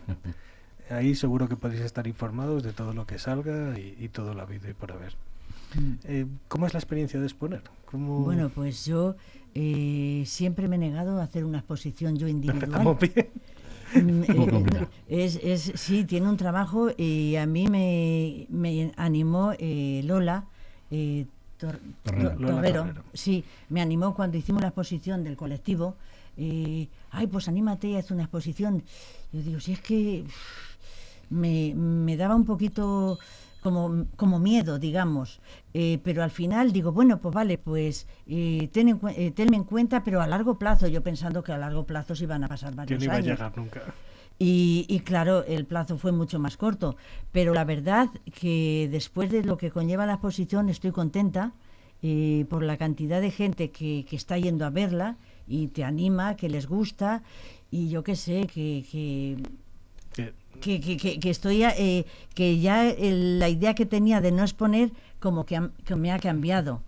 Ahí 0.88 1.14
seguro 1.14 1.48
que 1.48 1.56
podéis 1.56 1.82
estar 1.82 2.06
informados 2.06 2.62
de 2.62 2.72
todo 2.72 2.94
lo 2.94 3.06
que 3.06 3.18
salga 3.18 3.78
y, 3.78 3.94
y 4.02 4.08
todo 4.08 4.32
lo 4.32 4.40
habido 4.42 4.70
y 4.70 4.74
por 4.74 4.92
haber. 4.92 5.14
Eh, 6.04 6.26
¿Cómo 6.48 6.66
es 6.66 6.72
la 6.72 6.78
experiencia 6.80 7.20
de 7.20 7.26
exponer? 7.26 7.62
¿Cómo... 7.86 8.20
Bueno, 8.24 8.48
pues 8.54 8.86
yo 8.86 9.16
eh, 9.54 10.22
siempre 10.26 10.66
me 10.68 10.76
he 10.76 10.78
negado 10.78 11.20
a 11.20 11.24
hacer 11.24 11.44
una 11.44 11.58
exposición 11.58 12.16
yo 12.16 12.26
individual. 12.26 12.96
bien. 13.00 13.28
Mm, 13.94 14.22
eh, 14.28 14.86
es, 15.08 15.36
es, 15.42 15.72
sí, 15.80 16.04
tiene 16.04 16.28
un 16.28 16.36
trabajo 16.36 16.88
y 16.96 17.36
a 17.36 17.46
mí 17.46 17.66
me, 17.68 18.46
me 18.48 18.92
animó 18.96 19.52
eh, 19.58 20.02
Lola 20.04 20.44
eh, 20.90 21.26
Tor- 21.58 21.78
Torrero. 22.02 22.30
Tor- 22.30 22.40
Lola 22.40 22.54
Torrero. 22.54 22.80
Torrero. 22.84 23.02
Sí, 23.12 23.44
me 23.68 23.80
animó 23.80 24.14
cuando 24.14 24.36
hicimos 24.36 24.62
la 24.62 24.68
exposición 24.68 25.24
del 25.24 25.36
colectivo. 25.36 25.96
eh, 26.36 26.88
Ay, 27.10 27.26
pues 27.26 27.48
anímate 27.48 27.88
y 27.88 27.96
haz 27.96 28.10
una 28.10 28.22
exposición. 28.22 28.82
Yo 29.32 29.42
digo, 29.42 29.60
si 29.60 29.72
es 29.72 29.80
que 29.80 30.24
me, 31.30 31.74
me 31.74 32.16
daba 32.16 32.34
un 32.34 32.44
poquito 32.44 33.18
como, 33.62 34.06
como 34.16 34.38
miedo, 34.38 34.78
digamos. 34.78 35.40
Eh, 35.72 35.98
pero 36.02 36.22
al 36.22 36.30
final 36.30 36.72
digo, 36.72 36.92
bueno, 36.92 37.20
pues 37.20 37.34
vale, 37.34 37.58
pues 37.58 38.06
eh, 38.26 38.68
ten 38.72 38.88
en 38.88 39.00
eh, 39.16 39.30
tenme 39.30 39.56
en 39.56 39.64
cuenta, 39.64 40.02
pero 40.02 40.20
a 40.20 40.26
largo 40.26 40.58
plazo, 40.58 40.88
yo 40.88 41.02
pensando 41.02 41.42
que 41.42 41.52
a 41.52 41.58
largo 41.58 41.84
plazo 41.86 42.14
se 42.14 42.24
iban 42.24 42.44
a 42.44 42.48
pasar 42.48 42.70
Que 42.70 42.76
varios 42.76 42.98
no 43.00 43.04
iba 43.04 43.14
a 43.14 43.16
años. 43.16 43.26
llegar 43.28 43.56
nunca. 43.56 43.82
Y, 44.38 44.86
y 44.88 45.00
claro, 45.00 45.44
el 45.44 45.64
plazo 45.66 45.96
fue 45.98 46.10
mucho 46.10 46.38
más 46.38 46.56
corto. 46.56 46.96
Pero 47.30 47.54
la 47.54 47.64
verdad 47.64 48.08
que 48.40 48.88
después 48.90 49.30
de 49.30 49.44
lo 49.44 49.56
que 49.56 49.70
conlleva 49.70 50.04
la 50.06 50.14
exposición 50.14 50.68
estoy 50.68 50.90
contenta 50.90 51.52
por 52.48 52.64
la 52.64 52.76
cantidad 52.78 53.20
de 53.20 53.30
gente 53.30 53.70
que, 53.70 54.04
que 54.10 54.16
está 54.16 54.36
yendo 54.36 54.66
a 54.66 54.70
verla 54.70 55.18
y 55.46 55.68
te 55.68 55.84
anima, 55.84 56.34
que 56.34 56.48
les 56.48 56.66
gusta. 56.66 57.22
Y 57.70 57.88
yo 57.90 58.02
qué 58.02 58.16
sé, 58.16 58.48
que, 58.52 58.84
que, 58.90 59.36
Que- 60.62 60.80
que, 60.80 60.96
que- 60.96 61.18
que- 61.20 61.30
estoy 61.30 61.64
eh, 61.64 62.06
que 62.34 62.58
ya 62.60 62.88
el- 62.88 63.38
la 63.40 63.48
idea 63.48 63.74
que 63.74 63.84
tenía 63.84 64.20
de 64.20 64.30
no 64.32 64.42
exponer 64.42 64.92
como 65.20 65.44
que, 65.44 65.60
que 65.84 65.96
me 65.96 66.10
ha 66.12 66.18
cambiado. 66.18 66.80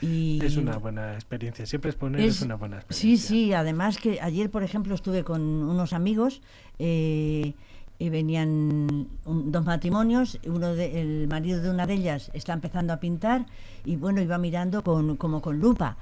Y 0.00 0.44
es 0.44 0.56
una 0.56 0.76
buena 0.78 1.14
experiencia. 1.14 1.64
Siempre 1.64 1.90
exponer 1.90 2.20
es, 2.20 2.42
una 2.42 2.56
buena 2.56 2.78
Sí, 2.80 3.14
experiencia. 3.14 3.28
sí, 3.28 3.52
además 3.54 3.96
que 3.98 4.20
ayer, 4.20 4.50
por 4.50 4.64
ejemplo, 4.64 4.94
estuve 4.94 5.22
con 5.22 5.40
unos 5.40 5.92
amigos 5.92 6.42
eh, 6.80 7.54
y 7.98 8.08
venían 8.08 8.48
un- 9.24 9.52
dos 9.52 9.64
matrimonios, 9.64 10.38
uno 10.46 10.74
de, 10.74 11.00
el 11.00 11.28
marido 11.28 11.60
de 11.62 11.70
una 11.70 11.86
de 11.86 11.94
ellas 11.94 12.30
está 12.34 12.52
empezando 12.52 12.92
a 12.92 12.98
pintar 12.98 13.46
y 13.84 13.96
bueno, 13.96 14.20
iba 14.20 14.36
mirando 14.38 14.82
con, 14.82 15.16
como 15.16 15.40
con 15.40 15.58
lupa. 15.60 15.96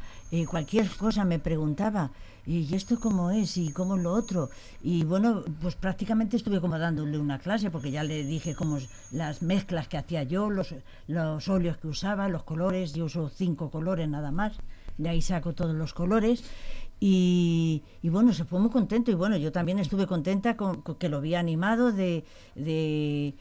Cualquier 0.48 0.88
cosa 0.96 1.24
me 1.26 1.38
preguntaba, 1.38 2.10
¿y 2.46 2.74
esto 2.74 2.98
cómo 2.98 3.30
es? 3.30 3.58
¿Y 3.58 3.70
cómo 3.72 3.96
es 3.96 4.02
lo 4.02 4.12
otro? 4.14 4.48
Y 4.82 5.04
bueno, 5.04 5.44
pues 5.60 5.74
prácticamente 5.74 6.38
estuve 6.38 6.58
como 6.60 6.78
dándole 6.78 7.18
una 7.18 7.38
clase 7.38 7.70
porque 7.70 7.90
ya 7.90 8.02
le 8.02 8.24
dije 8.24 8.54
cómo 8.54 8.78
es- 8.78 8.88
las 9.12 9.42
mezclas 9.42 9.88
que 9.88 9.98
hacía 9.98 10.22
yo, 10.22 10.48
los, 10.48 10.74
los 11.08 11.48
óleos 11.48 11.76
que 11.76 11.88
usaba, 11.88 12.28
los 12.30 12.44
colores, 12.44 12.94
yo 12.94 13.04
uso 13.04 13.28
cinco 13.28 13.70
colores 13.70 14.08
nada 14.08 14.30
más, 14.30 14.54
de 14.96 15.10
ahí 15.10 15.20
saco 15.20 15.52
todos 15.52 15.74
los 15.74 15.92
colores 15.92 16.44
y, 17.04 17.82
y 18.00 18.10
bueno, 18.10 18.32
se 18.32 18.44
fue 18.44 18.60
muy 18.60 18.70
contento 18.70 19.10
y 19.10 19.14
bueno, 19.14 19.36
yo 19.36 19.50
también 19.50 19.80
estuve 19.80 20.06
contenta 20.06 20.56
con, 20.56 20.82
con 20.82 20.94
que 20.94 21.08
lo 21.08 21.16
había 21.16 21.40
animado 21.40 21.90
de, 21.90 22.24
de, 22.54 23.34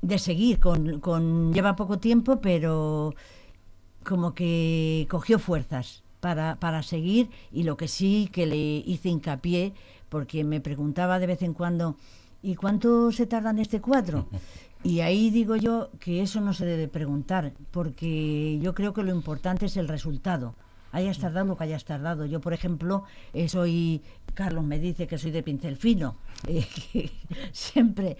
de 0.00 0.18
seguir 0.18 0.58
con, 0.58 0.98
con... 0.98 1.52
Lleva 1.52 1.76
poco 1.76 1.98
tiempo, 1.98 2.40
pero 2.40 3.14
como 4.06 4.32
que 4.32 5.06
cogió 5.10 5.38
fuerzas 5.38 6.02
para, 6.20 6.56
para 6.56 6.82
seguir 6.82 7.28
y 7.52 7.64
lo 7.64 7.76
que 7.76 7.88
sí 7.88 8.30
que 8.32 8.46
le 8.46 8.56
hice 8.56 9.10
hincapié, 9.10 9.74
porque 10.08 10.42
me 10.42 10.62
preguntaba 10.62 11.18
de 11.18 11.26
vez 11.26 11.42
en 11.42 11.52
cuando, 11.52 11.96
¿y 12.42 12.54
cuánto 12.54 13.12
se 13.12 13.26
tarda 13.26 13.50
en 13.50 13.58
este 13.58 13.82
cuadro? 13.82 14.28
Y 14.84 15.00
ahí 15.00 15.30
digo 15.30 15.56
yo 15.56 15.90
que 15.98 16.22
eso 16.22 16.40
no 16.40 16.54
se 16.54 16.64
debe 16.64 16.86
preguntar, 16.86 17.52
porque 17.72 18.60
yo 18.62 18.76
creo 18.76 18.94
que 18.94 19.02
lo 19.02 19.12
importante 19.12 19.66
es 19.66 19.76
el 19.76 19.88
resultado. 19.88 20.54
Hayas 20.92 21.18
tardado 21.18 21.46
lo 21.46 21.56
que 21.56 21.64
hayas 21.64 21.84
tardado. 21.84 22.24
Yo, 22.26 22.40
por 22.40 22.52
ejemplo, 22.52 23.04
eh, 23.34 23.48
soy, 23.48 24.02
Carlos 24.34 24.64
me 24.64 24.78
dice 24.78 25.06
que 25.06 25.18
soy 25.18 25.30
de 25.30 25.42
pincel 25.42 25.76
fino, 25.76 26.16
eh, 26.46 26.66
siempre, 27.52 28.16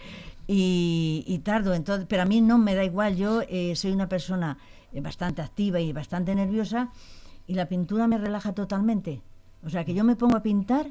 y, 0.46 1.40
tardo, 1.44 1.74
entonces, 1.74 2.06
pero 2.08 2.22
a 2.22 2.26
mí 2.26 2.40
no 2.40 2.58
me 2.58 2.74
da 2.74 2.84
igual, 2.84 3.16
yo 3.16 3.42
eh, 3.48 3.74
soy 3.76 3.92
una 3.92 4.08
persona 4.08 4.58
bastante 5.02 5.42
activa 5.42 5.80
y 5.80 5.92
bastante 5.92 6.34
nerviosa, 6.34 6.90
y 7.46 7.54
la 7.54 7.66
pintura 7.66 8.06
me 8.06 8.18
relaja 8.18 8.52
totalmente. 8.52 9.22
O 9.64 9.70
sea, 9.70 9.84
que 9.84 9.94
yo 9.94 10.04
me 10.04 10.16
pongo 10.16 10.36
a 10.36 10.42
pintar 10.42 10.86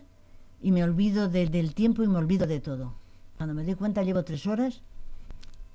y 0.62 0.72
me 0.72 0.84
olvido 0.84 1.30
de- 1.30 1.48
del 1.48 1.74
tiempo 1.74 2.04
y 2.04 2.08
me 2.08 2.18
olvido 2.18 2.48
de 2.48 2.60
todo. 2.60 2.94
Cuando 3.38 3.54
me 3.56 3.63
doy 3.63 3.76
cuenta 3.76 4.02
llevo 4.04 4.24
tres 4.24 4.46
horas 4.48 4.82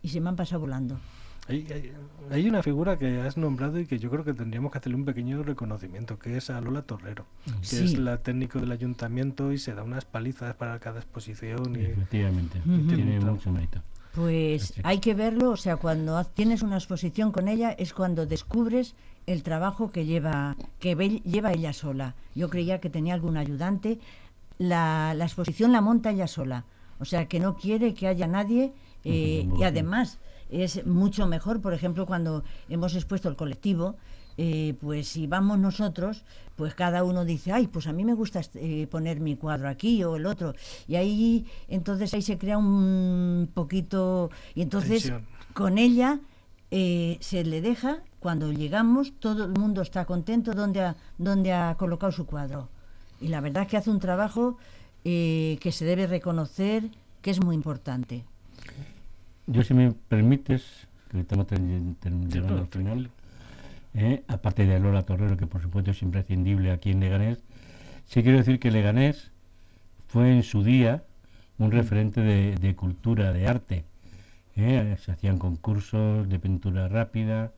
y 0.02 0.08
se 0.08 0.20
me 0.20 0.28
han 0.28 0.36
pasado 0.36 0.60
volando. 0.60 0.98
Hay, 1.48 1.66
hay- 1.72 1.92
hay 2.30 2.48
una 2.48 2.62
figura 2.62 2.98
que 2.98 3.20
has 3.20 3.36
nombrado 3.36 3.78
y 3.80 3.86
que 3.86 3.98
yo 3.98 4.10
creo 4.10 4.24
que 4.24 4.32
tendríamos 4.32 4.70
que 4.70 4.78
hacerle 4.78 4.96
un 4.96 5.04
pequeño 5.04 5.42
reconocimiento, 5.42 6.18
que 6.18 6.36
es 6.36 6.50
a 6.50 6.60
Lola 6.60 6.82
Torrero, 6.82 7.26
que 7.60 7.66
Sí. 7.66 7.84
es 7.84 7.98
la 7.98 8.18
técnico 8.18 8.60
del 8.60 8.70
ayuntamiento 8.70 9.50
y 9.52 9.58
se 9.58 9.74
da 9.74 9.82
unas 9.82 10.04
palizas 10.04 10.54
para 10.54 10.78
cada 10.78 11.00
exposición. 11.00 11.74
Y, 11.76 11.84
Efectivamente. 11.86 12.60
Tiene 12.64 13.18
mucho 13.20 13.50
mérito. 13.50 13.80
Pues 14.14 14.68
Sí. 14.74 14.80
hay 14.84 14.98
que 14.98 15.14
verlo, 15.14 15.50
o 15.50 15.56
sea, 15.56 15.76
cuando 15.76 16.22
tienes 16.24 16.62
una 16.62 16.76
exposición 16.76 17.32
con 17.32 17.48
ella 17.48 17.72
es 17.72 17.92
cuando 17.92 18.24
descubres 18.26 18.94
el 19.26 19.42
trabajo 19.42 19.90
que 19.90 20.04
lleva 20.04 20.56
que 20.78 20.94
ve- 20.94 21.22
lleva 21.24 21.52
ella 21.52 21.72
sola. 21.72 22.14
Yo 22.34 22.50
creía 22.50 22.80
que 22.80 22.90
tenía 22.90 23.14
algún 23.14 23.36
ayudante. 23.36 23.98
La, 24.58 25.14
la 25.16 25.24
exposición 25.24 25.72
la 25.72 25.80
monta 25.80 26.10
ella 26.10 26.26
sola, 26.28 26.64
o 27.00 27.04
sea, 27.04 27.26
que 27.26 27.40
no 27.40 27.56
quiere 27.56 27.94
que 27.94 28.06
haya 28.06 28.26
nadie 28.28 28.72
eh, 29.04 29.48
y 29.58 29.62
además 29.64 30.18
es 30.52 30.86
mucho 30.86 31.26
mejor, 31.26 31.60
por 31.60 31.74
ejemplo, 31.74 32.06
cuando 32.06 32.44
hemos 32.68 32.94
expuesto 32.94 33.28
el 33.28 33.36
colectivo, 33.36 33.96
eh, 34.36 34.74
pues 34.80 35.08
si 35.08 35.26
vamos 35.26 35.58
nosotros, 35.58 36.24
pues 36.56 36.74
cada 36.74 37.04
uno 37.04 37.24
dice, 37.24 37.52
ay, 37.52 37.66
pues 37.66 37.86
a 37.86 37.92
mí 37.92 38.04
me 38.04 38.14
gusta 38.14 38.40
eh, 38.54 38.86
poner 38.90 39.20
mi 39.20 39.36
cuadro 39.36 39.68
aquí 39.68 40.02
o 40.04 40.16
el 40.16 40.26
otro. 40.26 40.54
Y 40.88 40.96
ahí, 40.96 41.46
entonces 41.68 42.14
ahí 42.14 42.22
se 42.22 42.38
crea 42.38 42.58
un 42.58 43.50
poquito... 43.52 44.30
Y 44.54 44.62
entonces 44.62 45.02
Tensión. 45.02 45.26
con 45.54 45.78
ella 45.78 46.20
eh, 46.70 47.18
se 47.20 47.44
le 47.44 47.60
deja, 47.60 47.98
cuando 48.20 48.52
llegamos, 48.52 49.12
todo 49.18 49.44
el 49.44 49.52
mundo 49.52 49.82
está 49.82 50.04
contento 50.04 50.52
donde 50.52 50.82
ha, 50.82 50.96
donde 51.18 51.52
ha 51.52 51.74
colocado 51.78 52.12
su 52.12 52.26
cuadro. 52.26 52.68
Y 53.20 53.28
la 53.28 53.40
verdad 53.40 53.64
es 53.64 53.68
que 53.68 53.76
hace 53.76 53.90
un 53.90 54.00
trabajo 54.00 54.56
que 55.04 55.70
se 55.72 55.84
debe 55.84 56.06
reconocer, 56.06 56.88
que 57.22 57.32
es 57.32 57.42
muy 57.42 57.56
importante. 57.56 58.24
Yo, 59.46 59.62
si 59.62 59.74
me 59.74 59.92
permites, 59.92 60.86
que 61.10 61.20
estamos 61.20 61.46
claro, 61.46 62.58
al 62.62 62.66
final, 62.68 63.10
eh, 63.94 64.22
aparte 64.28 64.64
de 64.66 64.78
Lola 64.78 65.02
Torrero, 65.02 65.36
que 65.36 65.46
por 65.46 65.60
supuesto 65.60 65.90
es 65.90 66.02
imprescindible 66.02 66.70
aquí 66.70 66.90
en 66.90 67.00
Leganés, 67.00 67.42
sí 68.06 68.22
quiero 68.22 68.38
decir 68.38 68.58
que 68.58 68.70
Leganés 68.70 69.30
fue 70.08 70.32
en 70.32 70.42
su 70.42 70.62
día 70.62 71.02
un 71.58 71.70
referente 71.70 72.20
de, 72.20 72.54
de 72.56 72.74
cultura, 72.74 73.32
de 73.32 73.46
arte. 73.46 73.84
eh, 74.56 74.96
Se 75.00 75.12
hacían 75.12 75.38
concursos 75.38 76.28
de 76.28 76.38
pintura 76.38 76.88
rápida, 76.88 77.52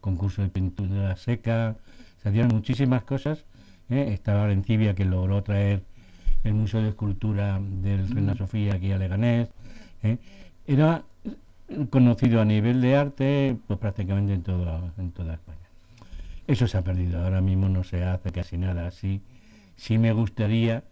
concursos 0.00 0.44
de 0.44 0.50
pintura 0.50 1.16
seca, 1.16 1.76
se 2.22 2.28
hacían 2.28 2.48
muchísimas 2.48 3.02
cosas. 3.04 3.44
eh, 3.88 4.10
Estaba 4.12 4.42
Valencibia, 4.42 4.94
que 4.94 5.04
logró 5.04 5.42
traer 5.42 5.82
el 6.44 6.54
Museo 6.54 6.80
de 6.82 6.90
Escultura 6.90 7.58
del 7.60 8.08
Reina 8.08 8.34
Sofía 8.36 8.74
aquí 8.74 8.92
a 8.92 8.98
Leganés. 8.98 9.48
eh. 10.02 10.18
Era 10.66 11.02
conocido 11.90 12.40
a 12.40 12.44
nivel 12.44 12.80
de 12.80 12.96
arte 12.96 13.56
pues 13.66 13.78
prácticamente 13.78 14.32
en 14.32 14.42
toda, 14.42 14.92
en 14.98 15.12
toda 15.12 15.34
España. 15.34 15.58
Eso 16.46 16.66
se 16.66 16.78
ha 16.78 16.82
perdido, 16.82 17.22
ahora 17.22 17.40
mismo 17.40 17.68
no 17.68 17.84
se 17.84 18.04
hace 18.04 18.32
casi 18.32 18.58
nada 18.58 18.86
así. 18.88 19.22
Sí 19.76 19.98
me 19.98 20.12
gustaría 20.12 20.82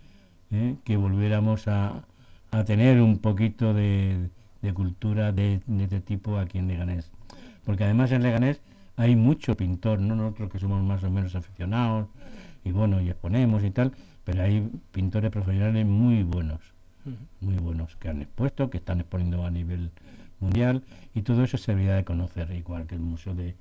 eh, 0.51 0.77
que 0.85 0.97
volviéramos 0.97 1.69
a, 1.69 2.05
a 2.51 2.64
tener 2.64 3.01
un 3.01 3.19
poquito 3.19 3.75
de, 3.75 4.31
de 4.62 4.73
cultura 4.73 5.33
de, 5.33 5.61
de 5.67 5.85
este 5.85 6.01
tipo 6.01 6.38
aquí 6.38 6.59
en 6.59 6.69
Leganés. 6.69 7.11
Porque 7.64 7.85
además 7.85 8.12
en 8.12 8.23
Leganés 8.23 8.61
hay 8.97 9.14
mucho 9.14 9.57
pintor, 9.57 10.01
no 10.01 10.14
nosotros 10.17 10.51
que 10.51 10.59
somos 10.59 10.83
más 10.83 11.05
o 11.05 11.11
menos 11.11 11.35
aficionados 11.35 12.09
y 12.64 12.73
bueno, 12.73 13.01
y 13.01 13.09
exponemos 13.09 13.62
y 13.62 13.71
tal, 13.71 13.93
pero 14.25 14.43
hay 14.43 14.69
pintores 14.93 15.31
profesionales 15.31 15.87
muy 15.87 16.23
buenos, 16.23 16.61
muy 17.41 17.57
buenos, 17.57 17.97
que 17.97 18.09
han 18.09 18.23
expuesto, 18.23 18.71
que 18.71 18.79
están 18.79 19.01
exponiendo 19.01 19.45
a 19.45 19.51
nivel 19.51 19.91
mundial 20.40 20.83
y 21.14 21.22
todo 21.22 21.44
eso 21.44 21.57
se 21.59 21.72
debería 21.72 21.94
de 21.96 22.05
conocer, 22.05 22.51
igual 22.53 22.87
que 22.87 22.94
el 22.94 23.01
Museo 23.01 23.35
de, 23.35 23.55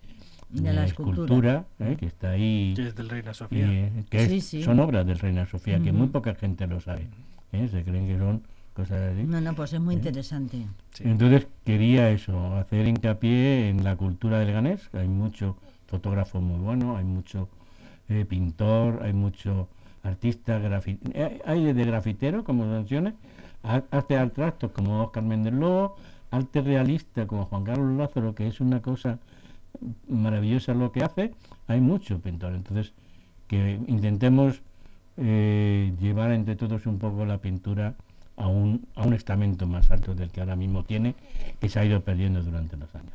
De 0.50 0.74
la 0.74 0.86
Escultura, 0.86 1.66
¿eh? 1.80 1.96
que 2.00 2.06
está 2.06 2.32
ahí, 2.32 2.74
Que 2.76 2.88
es 2.88 2.96
del 2.96 3.10
Reina 3.10 3.34
Sofía. 3.34 3.66
eh, 3.72 3.92
que 4.10 4.24
es- 4.24 4.30
Sí, 4.30 4.42
sí. 4.42 4.63
son 4.63 4.80
obras 4.80 5.06
del 5.06 5.20
Reina 5.20 5.46
Sofía, 5.46 5.80
que 5.80 5.92
muy 5.92 6.08
poca 6.08 6.36
gente 6.36 6.68
lo 6.68 6.80
sabe, 6.80 7.08
¿eh? 7.52 7.68
se 7.72 7.84
creen 7.84 8.08
que 8.08 8.18
son 8.18 8.44
cosas 8.74 9.13
así. 9.13 9.24
No, 9.24 9.42
no, 9.42 9.54
pues 9.56 9.74
es 9.74 9.80
muy 9.82 9.96
interesante. 9.96 10.68
Sí. 10.94 11.04
Entonces 11.06 11.48
quería 11.66 12.10
eso, 12.12 12.56
hacer 12.58 12.88
hincapié 12.88 13.70
en 13.70 13.84
la 13.84 13.96
cultura 13.96 14.40
del 14.40 14.52
ganés, 14.54 14.88
que 14.90 15.00
hay 15.00 15.08
mucho 15.08 15.58
fotógrafo 15.88 16.40
muy 16.42 16.60
bueno, 16.60 16.96
hay 16.98 17.06
mucho 17.06 17.50
eh, 18.10 18.24
pintor, 18.24 19.02
hay 19.04 19.12
mucho 19.13 19.68
artista, 20.04 20.60
grafi- 20.60 21.00
hay 21.46 21.63
desde 21.66 21.84
grafitero, 21.86 22.44
como 22.46 22.66
mencioné, 22.66 23.16
arte 23.63 24.16
abstractos 24.18 24.72
como 24.72 25.02
Oscar 25.04 25.24
Méndez 25.24 25.54
Lobo, 25.54 25.98
arte 26.32 26.62
realista 26.62 27.28
como 27.28 27.46
Juan 27.46 27.63
Carlos 27.63 27.98
Lázaro, 27.98 28.36
que 28.36 28.48
es 28.48 28.60
una 28.60 28.82
cosa 28.82 29.20
maravillosa 30.08 30.74
lo 30.74 30.92
que 30.92 31.04
hace, 31.04 31.34
hay 31.68 31.82
mucho 31.82 32.20
pintor. 32.20 32.54
Entonces, 32.54 32.94
que 33.48 33.80
intentemos 33.88 34.62
eh, 35.18 35.94
llevar 36.00 36.32
entre 36.32 36.56
todos 36.56 36.86
un 36.86 37.00
poco 37.00 37.26
la 37.26 37.40
pintura 37.40 37.96
a 38.38 38.47
un, 38.47 38.88
a 38.95 39.04
un 39.06 39.13
estamento 39.13 39.65
más 39.65 39.89
alto 39.89 40.13
del 40.13 40.30
que 40.32 40.39
ahora 40.41 40.56
mismo 40.56 40.84
tiene, 40.84 41.15
que 41.60 41.67
se 41.69 41.80
ha 41.80 41.86
ido 41.86 42.02
perdiendo 42.02 42.41
durante 42.43 42.78
los 42.78 42.93
años. 42.95 43.13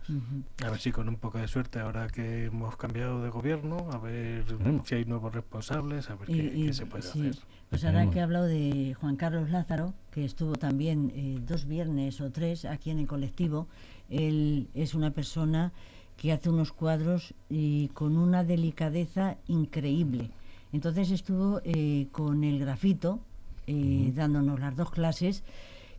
A 0.65 0.71
ver 0.71 0.81
si 0.81 0.91
con 0.91 1.09
un 1.09 1.15
poco 1.17 1.39
de 1.39 1.47
suerte, 1.47 1.79
ahora 1.79 2.09
que 2.09 2.47
hemos 2.47 2.77
cambiado 2.77 3.23
de 3.23 3.31
gobierno, 3.31 3.89
a 3.93 3.99
ver 3.99 4.41
Esperemos. 4.41 4.87
si 4.87 4.97
hay 4.97 5.05
nuevos 5.05 5.33
responsables, 5.33 6.11
a 6.11 6.17
ver 6.17 6.29
Y- 6.29 6.35
qué, 6.35 6.53
y- 6.59 6.67
qué 6.67 6.73
se 6.75 6.87
puede 6.87 7.05
sí, 7.05 7.29
hacer. 7.29 7.37
Pues 7.71 7.85
ahora 7.85 8.11
que 8.11 8.19
he 8.19 8.23
hablado 8.23 8.47
de 8.47 8.95
Juan 9.01 9.15
Carlos 9.17 9.49
Lázaro, 9.51 9.95
que 10.11 10.25
estuvo 10.25 10.55
también 10.57 11.13
eh, 11.15 11.39
dos 11.47 11.67
viernes 11.67 12.21
o 12.21 12.31
tres 12.31 12.65
aquí 12.65 12.91
en 12.91 12.99
el 12.99 13.07
colectivo, 13.07 13.69
él 14.11 14.69
es 14.75 14.93
una 14.95 15.13
persona 15.13 15.73
que 16.17 16.33
hace 16.33 16.51
unos 16.51 16.73
cuadros 16.73 17.33
y 17.49 17.89
con 17.89 18.17
una 18.19 18.43
delicadeza 18.45 19.39
increíble. 19.47 20.31
Entonces 20.73 21.11
estuvo 21.13 21.61
eh, 21.65 22.09
con 22.13 22.45
el 22.45 22.59
grafito, 22.59 23.21
eh, 23.67 24.13
dándonos 24.15 24.61
las 24.61 24.77
dos 24.77 24.91
clases, 24.91 25.43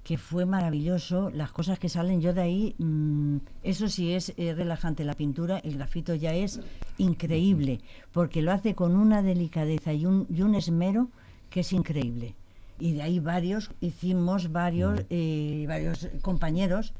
que 0.04 0.18
fue 0.18 0.46
maravilloso. 0.46 1.30
Las 1.30 1.52
cosas 1.52 1.80
que 1.80 1.88
salen, 1.88 2.20
yo 2.22 2.34
de 2.34 2.42
ahí, 2.42 2.76
mm, 2.78 3.38
eso 3.64 3.88
sí 3.88 4.12
es 4.14 4.34
eh, 4.38 4.54
relajante 4.54 5.06
la 5.06 5.14
pintura, 5.14 5.60
el 5.60 5.76
grafito 5.78 6.14
ya 6.16 6.34
es 6.34 6.60
increíble, 6.98 7.80
porque 8.12 8.42
lo 8.42 8.52
hace 8.52 8.76
con 8.76 8.96
una 8.96 9.22
delicadeza 9.22 9.94
y 9.94 10.06
un, 10.06 10.28
y 10.30 10.42
un 10.42 10.56
esmero 10.56 11.08
que 11.50 11.62
es 11.62 11.72
increíble. 11.74 12.36
Y 12.80 12.94
de 12.94 13.02
ahí 13.04 13.20
varios, 13.20 13.72
hicimos 13.82 14.52
varios, 14.52 15.04
eh, 15.10 15.64
varios 15.68 16.10
compañeros, 16.22 16.92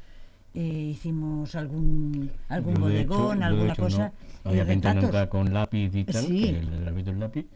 eh, 0.54 0.62
hicimos 0.92 1.54
algún, 1.56 2.30
algún 2.48 2.74
Yo, 2.76 2.86
de 2.86 3.00
hecho- 3.00 3.08
bodegón, 3.10 3.42
alguna 3.42 3.72
hecho, 3.72 3.82
cosa. 3.82 4.12
No, 4.44 4.50
había 4.50 4.66
pintado 4.66 5.00
nunca 5.02 5.28
con 5.28 5.52
lápiz 5.52 5.90
y 5.94 6.04
tal, 6.04 6.24
Sí. 6.24 6.42
que 6.42 6.58
el 6.60 6.80
grafito 6.80 7.10
es 7.10 7.16
lápiz. 7.18 7.46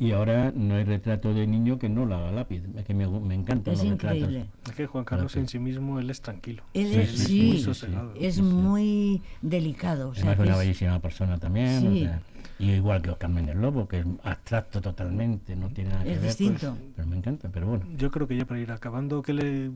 Y 0.00 0.12
ahora 0.12 0.50
no 0.56 0.76
hay 0.76 0.84
retrato 0.84 1.34
de 1.34 1.46
niño 1.46 1.78
que 1.78 1.90
no 1.90 2.06
lo 2.06 2.14
haga 2.16 2.32
lápiz. 2.32 2.62
Es 2.74 2.84
que 2.86 2.94
me, 2.94 3.06
me 3.06 3.34
encantan 3.34 3.74
Es 3.74 3.80
los 3.80 3.86
increíble. 3.92 4.26
retratos. 4.44 4.68
Es 4.70 4.74
que 4.74 4.86
Juan 4.86 5.04
Carlos 5.04 5.36
en 5.36 5.46
sí 5.46 5.58
mismo, 5.58 6.00
él 6.00 6.08
es 6.08 6.22
tranquilo. 6.22 6.62
Él 6.72 6.88
Sí, 6.88 6.98
es, 7.00 7.10
sí, 7.10 7.18
sí, 7.26 7.42
muy 7.48 7.58
sosegado. 7.60 8.14
es 8.18 8.36
Sí, 8.36 8.42
muy 8.42 9.22
delicado. 9.42 10.08
o 10.08 10.14
sea, 10.14 10.22
Además, 10.22 10.36
que 10.38 10.42
una 10.44 10.52
es- 10.52 10.58
bellísima 10.58 10.98
persona 11.00 11.38
también. 11.38 11.86
o 11.86 11.90
Sí. 11.92 12.00
sea, 12.00 12.22
y 12.58 12.70
igual 12.72 13.02
que 13.02 13.10
Oscar 13.10 13.28
Méndez 13.28 13.56
Lobo, 13.56 13.86
que 13.86 13.98
es 14.00 14.06
abstracto 14.24 14.80
totalmente, 14.80 15.54
no 15.54 15.68
tiene 15.68 15.90
nada 15.90 16.04
que 16.04 16.12
Es 16.14 16.20
ver. 16.20 16.28
distinto. 16.28 16.70
pues, 16.78 16.92
pero 16.96 17.06
me 17.08 17.16
encanta, 17.18 17.50
pero 17.52 17.66
bueno. 17.66 17.84
Yo 17.98 18.10
creo 18.10 18.26
que 18.26 18.36
ya 18.38 18.46
para 18.46 18.58
ir 18.58 18.72
acabando, 18.72 19.20
¿qué, 19.20 19.34
le, 19.34 19.70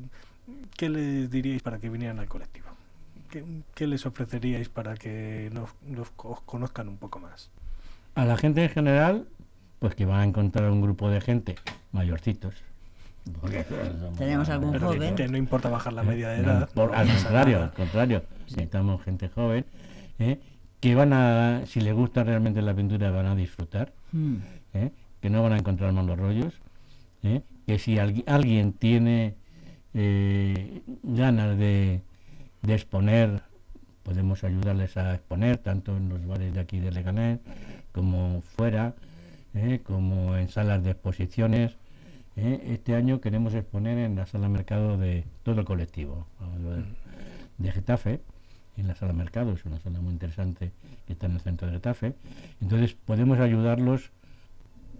qué 0.78 0.88
les 0.88 1.30
diríais 1.30 1.62
para 1.62 1.76
que 1.78 1.90
vinieran 1.90 2.18
al 2.18 2.28
colectivo? 2.28 2.68
¿Qué, 3.30 3.44
qué 3.74 3.86
les 3.86 4.06
ofreceríais 4.06 4.70
para 4.70 4.94
que 4.94 5.50
nos, 5.52 5.68
nos 5.86 6.08
co- 6.12 6.30
os 6.30 6.40
conozcan 6.40 6.88
un 6.88 6.96
poco 6.96 7.18
más? 7.20 7.50
A 8.14 8.24
la 8.24 8.38
gente 8.38 8.62
en 8.64 8.70
general, 8.70 9.26
pues 9.78 9.94
que 9.94 10.06
van 10.06 10.20
a 10.20 10.24
encontrar 10.24 10.70
un 10.70 10.80
grupo 10.80 11.10
de 11.10 11.20
gente 11.20 11.56
mayorcitos. 11.92 12.54
Tenemos 14.18 14.48
algún 14.50 14.72
Pero 14.72 14.88
joven. 14.88 15.14
Que, 15.14 15.28
no 15.28 15.36
importa 15.38 15.68
bajar 15.70 15.92
la 15.92 16.02
media 16.02 16.28
de 16.28 16.42
No, 16.42 16.52
edad. 16.52 16.68
por- 16.74 16.94
al 16.94 17.08
contrario, 17.08 17.62
al 17.62 17.72
contrario. 17.72 18.22
Necesitamos 18.48 19.02
gente 19.02 19.28
joven 19.28 19.64
¿eh? 20.18 20.38
que 20.80 20.94
van 20.94 21.12
a, 21.14 21.62
si 21.66 21.80
les 21.80 21.94
gusta 21.94 22.24
realmente 22.24 22.60
la 22.60 22.74
pintura, 22.74 23.10
van 23.10 23.26
a 23.26 23.34
disfrutar, 23.34 23.92
Mm. 24.12 24.36
¿eh? 24.74 24.90
que 25.20 25.30
no 25.30 25.42
van 25.42 25.54
a 25.54 25.56
encontrar 25.58 25.92
malos 25.92 26.18
rollos, 26.18 26.52
¿eh? 27.22 27.40
que 27.66 27.78
si 27.78 27.96
algui- 27.96 28.24
alguien 28.26 28.72
tiene 28.74 29.34
eh, 29.94 30.82
ganas 31.02 31.56
de, 31.56 32.02
de 32.62 32.74
exponer, 32.74 33.40
podemos 34.02 34.44
ayudarles 34.44 34.96
a 34.98 35.14
exponer, 35.14 35.56
tanto 35.58 35.96
en 35.96 36.10
los 36.10 36.26
bares 36.26 36.52
de 36.52 36.60
aquí 36.60 36.78
de 36.80 36.90
Leganés, 36.92 37.38
como 37.92 38.42
fuera, 38.42 38.94
¿eh? 39.54 39.80
como 39.84 40.36
en 40.36 40.48
salas 40.48 40.82
de 40.82 40.90
exposiciones. 40.90 41.76
¿eh? 42.36 42.60
Este 42.72 42.94
año 42.94 43.20
queremos 43.20 43.54
exponer 43.54 43.98
en 43.98 44.16
la 44.16 44.26
sala 44.26 44.48
mercado 44.48 44.98
de 44.98 45.24
todo 45.42 45.60
el 45.60 45.66
colectivo, 45.66 46.26
de, 47.58 47.72
Getafe, 47.72 48.20
en 48.76 48.88
la 48.88 48.94
sala 48.96 49.12
mercado, 49.12 49.52
es 49.52 49.64
una 49.64 49.78
sala 49.80 50.00
muy 50.00 50.12
interesante 50.12 50.72
que 51.06 51.12
está 51.12 51.26
en 51.26 51.32
el 51.32 51.40
centro 51.40 51.68
de 51.68 51.74
Getafe. 51.74 52.14
Entonces 52.60 52.94
podemos 53.04 53.38
ayudarlos 53.38 54.10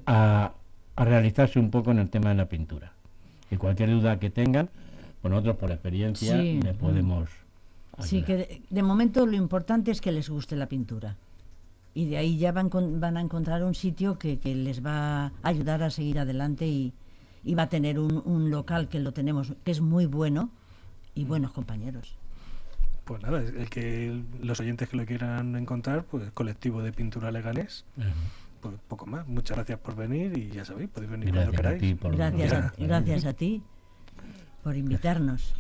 a, 0.07 0.53
a 0.97 1.05
realizarse 1.05 1.59
un 1.59 1.71
poco 1.71 1.91
en 1.91 1.99
el 1.99 2.09
tema 2.11 2.29
de 2.31 2.37
la 2.37 2.49
pintura. 2.49 2.93
Y 3.51 3.57
cualquier 3.57 3.91
duda 3.91 4.19
que 4.19 4.31
tengan, 4.31 4.71
pues 5.21 5.31
nosotros 5.31 5.57
por 5.57 5.71
experiencia 5.71 6.41
Sí, 6.41 6.61
le 6.63 6.75
podemos 6.75 7.29
Sí, 8.01 8.17
ayudar. 8.17 8.27
que 8.27 8.37
de, 8.37 8.63
de 8.71 8.83
momento 8.83 9.25
lo 9.27 9.35
importante 9.37 9.91
es 9.91 10.01
que 10.01 10.11
les 10.13 10.29
guste 10.29 10.57
la 10.57 10.67
pintura. 10.67 11.17
Y 11.95 12.07
de 12.07 12.17
ahí 12.19 12.37
ya 12.39 12.51
van, 12.53 12.71
con- 12.71 12.99
van 13.01 13.17
a 13.17 13.21
encontrar 13.21 13.63
un 13.63 13.75
sitio 13.75 14.19
que, 14.19 14.39
que 14.41 14.55
les 14.55 14.85
va 14.85 15.27
a 15.27 15.33
ayudar 15.43 15.83
a 15.83 15.91
seguir 15.91 16.19
adelante 16.19 16.67
y, 16.67 16.93
y 17.45 17.55
va 17.55 17.65
a 17.65 17.69
tener 17.69 17.99
un, 18.01 18.21
un 18.25 18.51
local 18.51 18.89
que 18.89 18.99
lo 18.99 19.13
tenemos, 19.13 19.53
que 19.65 19.71
es 19.71 19.81
muy 19.81 20.07
bueno 20.07 20.51
y 21.15 21.25
buenos 21.25 21.53
compañeros. 21.53 22.17
Pues 23.05 23.23
nada, 23.23 23.39
el 23.41 23.69
que 23.71 24.23
los 24.43 24.59
oyentes 24.61 24.89
que 24.89 24.97
lo 24.97 25.05
quieran 25.07 25.55
encontrar, 25.57 26.05
pues 26.05 26.31
colectivo 26.33 26.83
de 26.83 26.91
pintura 26.93 27.31
leganés, 27.31 27.85
Ajá. 27.99 28.09
pues 28.61 28.75
poco 28.89 29.07
más. 29.07 29.29
Muchas 29.29 29.57
gracias 29.59 29.79
por 29.79 29.95
venir 29.95 30.37
y 30.37 30.49
ya 30.51 30.65
sabéis, 30.65 30.89
podéis 30.89 31.11
venir 31.13 31.31
Gracias 31.33 31.53
cuando 31.55 31.69
a 31.69 31.73
queráis. 31.75 31.81
ti 31.83 31.95
por 31.95 32.17
Gracias 32.17 32.53
a, 32.55 32.73
gracias 32.79 33.25
a 33.27 33.33
ti 33.35 33.63
por 34.63 34.75
invitarnos. 34.77 35.55